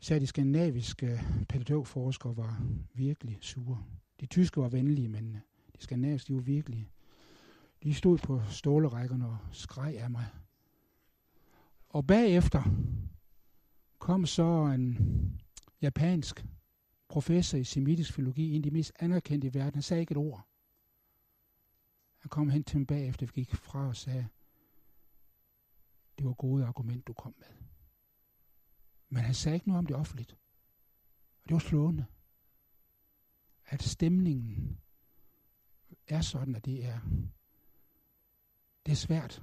[0.05, 2.63] Især de skandinaviske pædagogforskere var
[2.95, 3.85] virkelig sure.
[4.21, 5.41] De tyske var venlige, men øh,
[5.77, 6.91] de skandinaviske de var virkelig...
[7.83, 10.27] De stod på stålerækkerne og skreg af mig.
[11.89, 12.63] Og bagefter
[13.99, 14.99] kom så en
[15.83, 16.45] japansk
[17.09, 19.75] professor i semitisk filologi, en af de mest anerkendte i verden.
[19.75, 20.47] Han sagde ikke et ord.
[22.19, 24.27] Han kom hen til mig bagefter, vi gik fra og sagde,
[26.19, 27.64] det var gode argument, du kom med.
[29.15, 30.33] Men han sagde ikke noget om det offentligt.
[31.43, 32.05] Og det var slående.
[33.67, 34.79] At stemningen
[36.09, 37.01] er sådan, at det er,
[38.87, 39.43] det er svært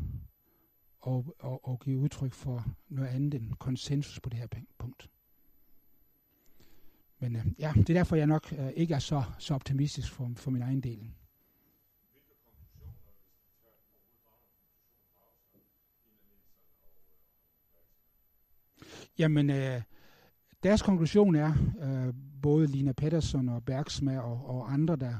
[1.07, 4.47] at, at, at give udtryk for noget andet end konsensus på det her
[4.77, 5.09] punkt.
[7.19, 10.31] Men øh, ja, det er derfor, jeg nok øh, ikke er så, så optimistisk for,
[10.35, 11.11] for min egen del.
[19.21, 19.81] Jamen, øh,
[20.63, 25.13] deres konklusion er, øh, både Lina Pedersen og Bergsma og, og andre, der,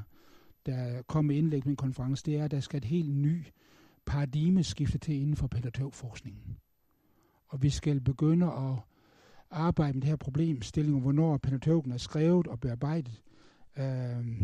[0.66, 3.44] der kom med indlæg med en konference, det er, at der skal et helt ny
[4.06, 6.56] paradigmeskifte til inden for pædagogforskningen.
[7.48, 8.76] Og vi skal begynde at
[9.50, 13.22] arbejde med det her problemstilling, hvornår pædagogen er skrevet og bearbejdet,
[13.78, 14.42] øh,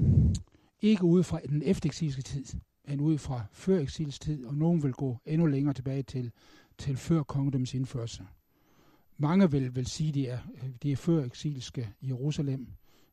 [0.80, 2.44] ikke ud fra den eftereksilske tid,
[2.88, 6.32] men ud fra før tid, og nogen vil gå endnu længere tilbage til,
[6.78, 8.24] til før kongedømmens indførelse.
[9.20, 12.68] Mange vil, vil sige, det de er, øh, de er før eksilske Jerusalem,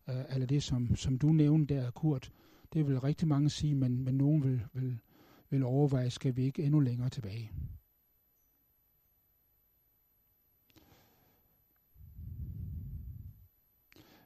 [0.10, 2.32] øh, eller det, som, som du nævnte der, Kurt.
[2.74, 5.00] Det vil rigtig mange sige, men, men nogen vil, vil,
[5.50, 7.52] vil overveje, skal vi ikke endnu længere tilbage.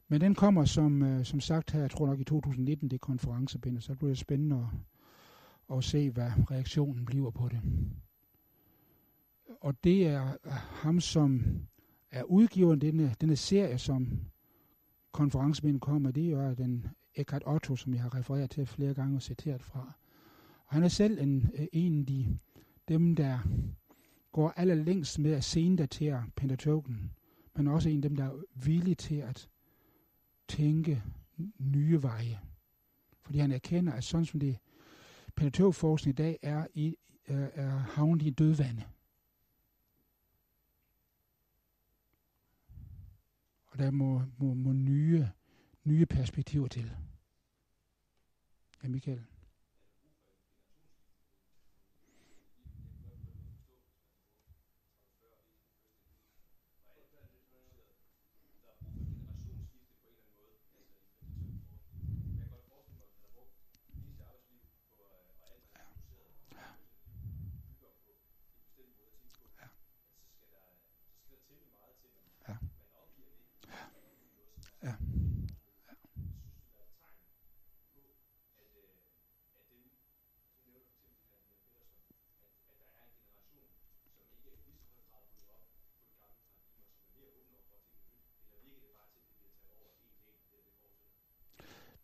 [0.08, 3.82] Men den kommer som, øh, som sagt her, jeg tror nok i 2019, det konferencebind,
[3.82, 4.68] så bliver det spændende
[5.70, 7.62] at, at se, hvad reaktionen bliver på det.
[9.60, 10.38] Og det er
[10.82, 11.46] ham, som
[12.12, 14.20] er udgiveren denne, denne serie, som
[15.12, 19.22] konferencemænd kommer, det er den Eckhart Otto, som jeg har refereret til flere gange og
[19.22, 19.94] citeret fra.
[20.66, 22.38] Og han er selv en, øh, en af de,
[22.88, 23.40] dem, der
[24.32, 27.12] går allerlængst med at sendatere Pentateuken,
[27.56, 29.50] men også en af dem, der er villig til at
[30.48, 31.04] tænke
[31.60, 32.40] nye veje.
[33.22, 34.58] Fordi han erkender, at sådan som det
[35.36, 36.96] Pentateuforskning i dag er, i,
[37.30, 38.84] øh, er havnet i dødvande.
[43.70, 45.30] Og der må, må, må nye,
[45.84, 46.92] nye perspektiver til.
[48.84, 49.26] Ja, Michael.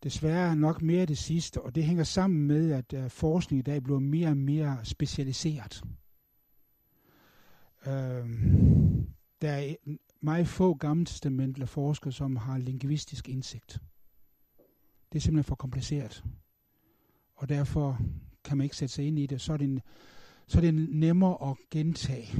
[0.02, 3.82] Desværre nok mere det sidste, og det hænger sammen med, at uh, forskning i dag
[3.82, 5.82] bliver mere og mere specialiseret.
[7.86, 7.92] Uh,
[9.40, 9.74] der er
[10.20, 13.78] meget få gammeltestamentlige forskere, som har lingvistisk indsigt.
[15.12, 16.24] Det er simpelthen for kompliceret.
[17.34, 18.00] Og derfor
[18.44, 19.40] kan man ikke sætte sig ind i det.
[19.40, 19.82] Så er det,
[20.46, 22.34] så er det nemmere at gentage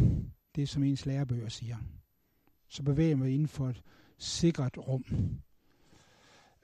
[0.54, 1.76] det, som ens lærebøger siger.
[2.68, 3.82] Så bevæger man inden for et
[4.18, 5.04] sikkert rum.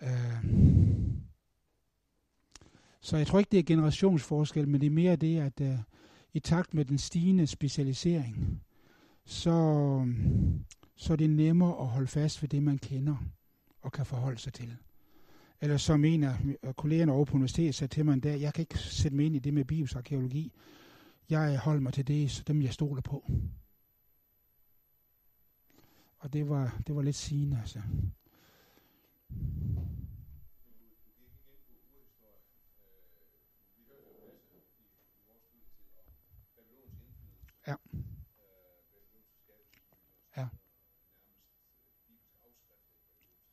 [0.02, 0.44] Øh.
[3.00, 5.78] så jeg tror ikke, det er generationsforskel, men det er mere det, at uh,
[6.32, 8.62] i takt med den stigende specialisering,
[9.24, 10.06] så,
[10.96, 13.16] så er det nemmere at holde fast ved det, man kender
[13.82, 14.76] og kan forholde sig til.
[15.60, 16.36] Eller som en af
[16.76, 19.36] kollegerne over på universitetet sagde til mig en dag, jeg kan ikke sætte mig ind
[19.36, 20.52] i det med bibelsk arkeologi.
[21.30, 23.30] Jeg holder mig til det, så dem jeg stoler på.
[26.18, 27.82] Og det var, det var lidt sigende, altså.
[37.66, 37.74] Ja.
[40.36, 40.48] Ja.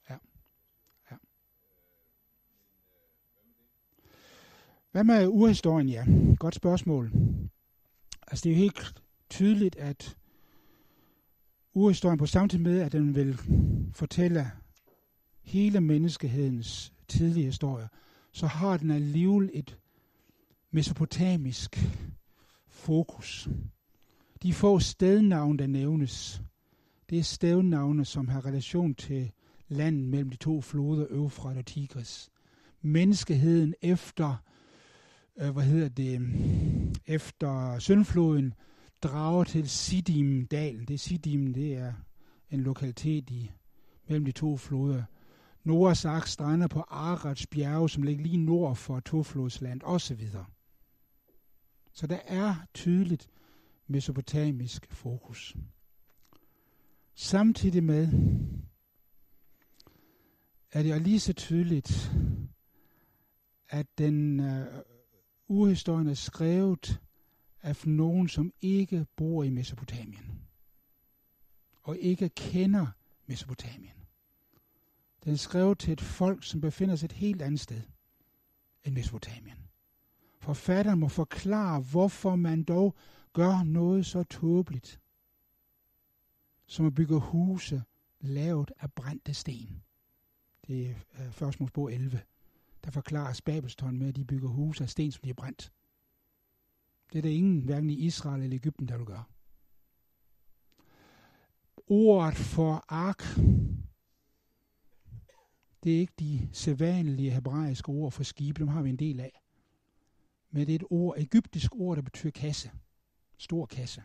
[0.10, 0.18] Ja.
[1.12, 1.18] Ja.
[4.92, 6.06] Hvad med urhistorien, ja?
[6.40, 7.12] Godt spørgsmål.
[8.28, 10.18] Altså det er jo helt tydeligt, at
[11.74, 13.40] urhistorien på samtidig med, at den vil
[13.94, 14.52] fortælle
[15.50, 17.90] hele menneskehedens tidlige historie,
[18.32, 19.78] så har den alligevel et
[20.72, 21.80] mesopotamisk
[22.68, 23.50] fokus.
[24.44, 26.42] De få stednavne, der nævnes,
[27.10, 29.32] det er stednavne, som har relation til
[29.68, 32.30] landet mellem de to floder, Øvfrat og Tigris.
[32.82, 34.36] Menneskeheden efter,
[35.38, 36.22] øh, hvad hedder det,
[37.06, 38.54] efter Søndfloden,
[39.04, 40.86] drager til Sidim-dalen.
[40.86, 41.94] Det er Sidim, det er
[42.52, 43.52] en lokalitet i,
[44.08, 45.04] mellem de to floder.
[45.64, 50.28] Noahs ark strander på Arats bjerge, som ligger lige nord for Toflodsland, osv.
[51.92, 53.30] Så der er tydeligt
[53.88, 55.56] mesopotamisk fokus.
[57.16, 58.08] Samtidig med
[60.72, 62.12] er det lige så tydeligt,
[63.70, 64.82] at den øh, uh,
[65.48, 67.02] urhistorien er skrevet
[67.62, 70.40] af nogen, som ikke bor i Mesopotamien
[71.90, 72.88] og ikke kender
[73.26, 73.99] Mesopotamien.
[75.24, 77.82] Den er skrevet til et folk, som befinder sig et helt andet sted
[78.84, 79.58] end Mesopotamien.
[80.40, 82.96] Forfatteren må forklare, hvorfor man dog
[83.34, 85.00] gør noget så tåbeligt,
[86.66, 87.84] som at bygge huse
[88.22, 89.84] lavet af brændte sten.
[90.68, 92.22] Det er øh, først Mosebog 11.
[92.84, 95.74] Der forklarer Babelstånd med, at de bygger huse af sten, som de er brændt.
[97.14, 99.24] Det er der ingen, hverken i Israel eller Ægypten, der vil gøre.
[101.88, 103.24] Ordet for ark,
[105.84, 109.42] det er ikke de sædvanlige hebraiske ord for skibe, dem har vi en del af.
[110.52, 112.72] Men det er et ord, egyptisk ord, der betyder kasse.
[113.38, 114.04] Stor kasse.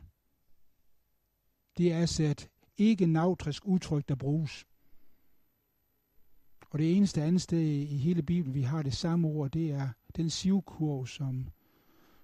[1.79, 4.67] Det er altså et ikke nautrisk udtryk, der bruges.
[6.71, 9.89] Og det eneste andet sted i hele Bibelen, vi har det samme ord, det er
[10.17, 11.49] den sivkurv, som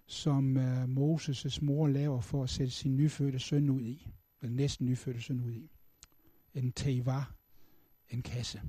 [0.07, 4.09] som uh, Moses' mor laver for at sætte sin nyfødte søn ud i.
[4.43, 5.71] Eller næsten nyfødte søn ud i.
[6.55, 7.25] En teiva,
[8.09, 8.63] en kasse.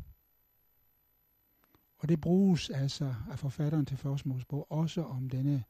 [2.02, 5.64] Og det bruges altså af forfatteren til Første Mosebog også om denne,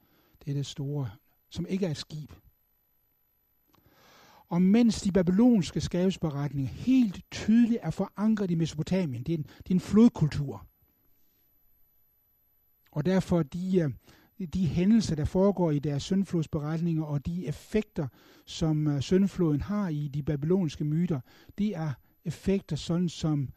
[0.46, 1.10] dette store,
[1.50, 2.32] som ikke er et skib.
[4.48, 9.70] Og mens de babylonske skabelsberetninger helt tydeligt er forankret i Mesopotamien, det er en, det
[9.70, 10.68] er en flodkultur.
[12.92, 13.80] Og derfor de,
[14.40, 18.08] øh, de hændelser, der foregår i deres søndflodsberetninger, og de effekter,
[18.46, 21.20] som søndfloden syndfloden har i de babylonske myter,
[21.58, 21.94] det er
[22.26, 23.50] effekter, sådan som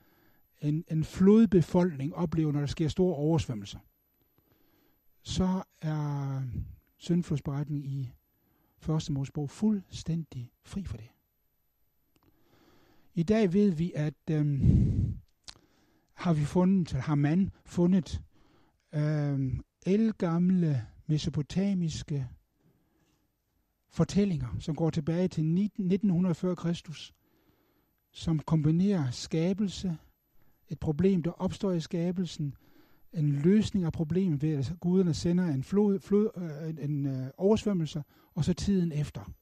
[0.64, 3.78] en, en flodbefolkning oplever, når der sker store oversvømmelser.
[5.22, 6.42] Så er
[6.96, 8.14] syndflodsberetningen i
[8.78, 11.10] første Mosebog fuldstændig fri for det.
[13.14, 15.14] I dag ved vi, at øhm,
[16.12, 18.22] har vi fundet, har man fundet
[18.94, 22.28] øhm, elgamle mesopotamiske
[23.88, 27.14] fortællinger, som går tilbage til 1900 før Kristus,
[28.10, 29.98] som kombinerer skabelse,
[30.74, 32.54] et problem, der opstår i skabelsen,
[33.12, 37.26] en løsning af problemet ved, at guderne sender en, flod, flod, øh, en, en øh,
[37.36, 38.02] oversvømmelse,
[38.34, 39.32] og så tiden efter.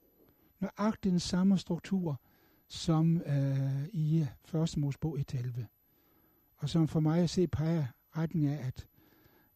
[0.61, 2.21] Nøjagtigt den samme struktur
[2.69, 4.77] som øh, i 1.
[4.77, 5.63] Mosebog 1-11.
[6.57, 7.85] Og som for mig at se peger
[8.17, 8.87] retning af, at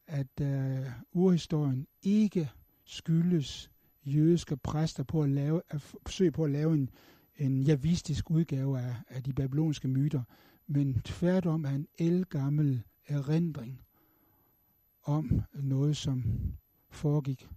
[0.06, 2.50] at øh, urhistorien ikke
[2.84, 3.70] skyldes
[4.04, 6.90] jødiske præster på at lave, at forsøge på at lave en,
[7.36, 10.22] en javistisk udgave af, af de babylonske myter,
[10.66, 13.82] men tværtom er en elgammel erindring
[15.02, 16.24] om noget, som
[16.88, 17.48] foregik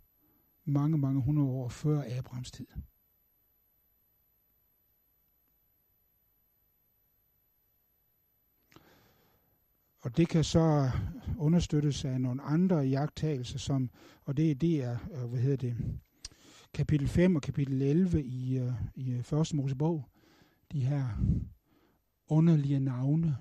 [0.65, 2.68] mange, mange hundrede år før Abrahams tid.
[10.02, 10.91] Og det kan så
[11.38, 13.90] understøttes af nogle andre jagttagelser, som,
[14.26, 15.77] og det, det er, øh, hvad hedder det,
[16.73, 20.10] kapitel 5 og kapitel 11 i, øh, i Første Mosebog,
[20.72, 21.07] de her
[22.30, 23.38] underlige navne.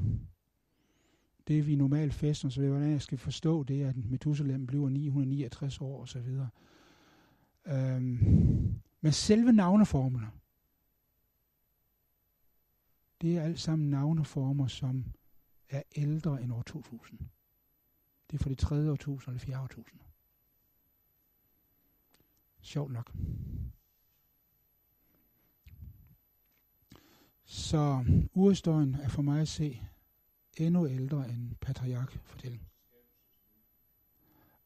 [1.48, 5.80] Det vi normalt fester, så ved, hvordan jeg skal forstå det, at Methuselam bliver 969
[5.80, 6.48] år og så videre.
[7.66, 10.30] Øhm, men selve navneformerne,
[13.20, 15.04] det er alt sammen navneformer, som
[15.68, 17.18] er ældre end år 2000.
[18.30, 20.00] Det er fra det tredje årtusind det fjerde årtusind.
[22.60, 23.12] Sjovt nok.
[27.50, 28.04] Så
[28.34, 29.82] urhistorien er for mig at se
[30.56, 32.62] endnu ældre end patriark fortælling.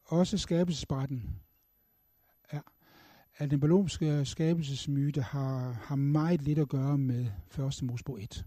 [0.05, 1.41] Også skabelsesbrætten
[2.51, 2.61] er,
[3.37, 8.47] at den biologiske skabelsesmyte har, har meget lidt at gøre med første Mosebog 1.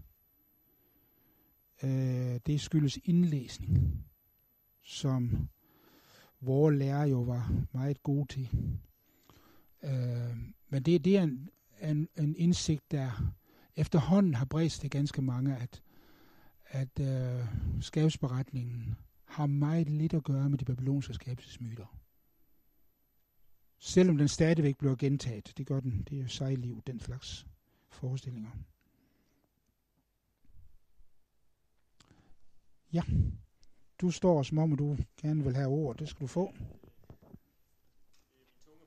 [1.82, 4.04] Øh, det skyldes indlæsning,
[4.82, 5.48] som
[6.40, 8.48] vores lærer jo var meget gode til.
[9.82, 10.36] Øh,
[10.68, 11.48] men det, det er en,
[11.82, 13.32] en, en indsigt, der
[13.76, 15.82] efterhånden har bredt til ganske mange, at,
[16.66, 17.46] at øh,
[17.80, 21.86] skabsberetningen har meget lidt at gøre med de babylonske skabelsesmyter.
[23.78, 25.52] Selvom den stadigvæk bliver gentaget.
[25.56, 26.06] Det gør den.
[26.10, 27.46] Det er jo sejliv, den slags
[27.88, 28.50] forestillinger.
[32.92, 33.02] Ja,
[34.00, 35.96] du står som om, at du gerne vil have ord.
[35.96, 36.54] Det skal du få.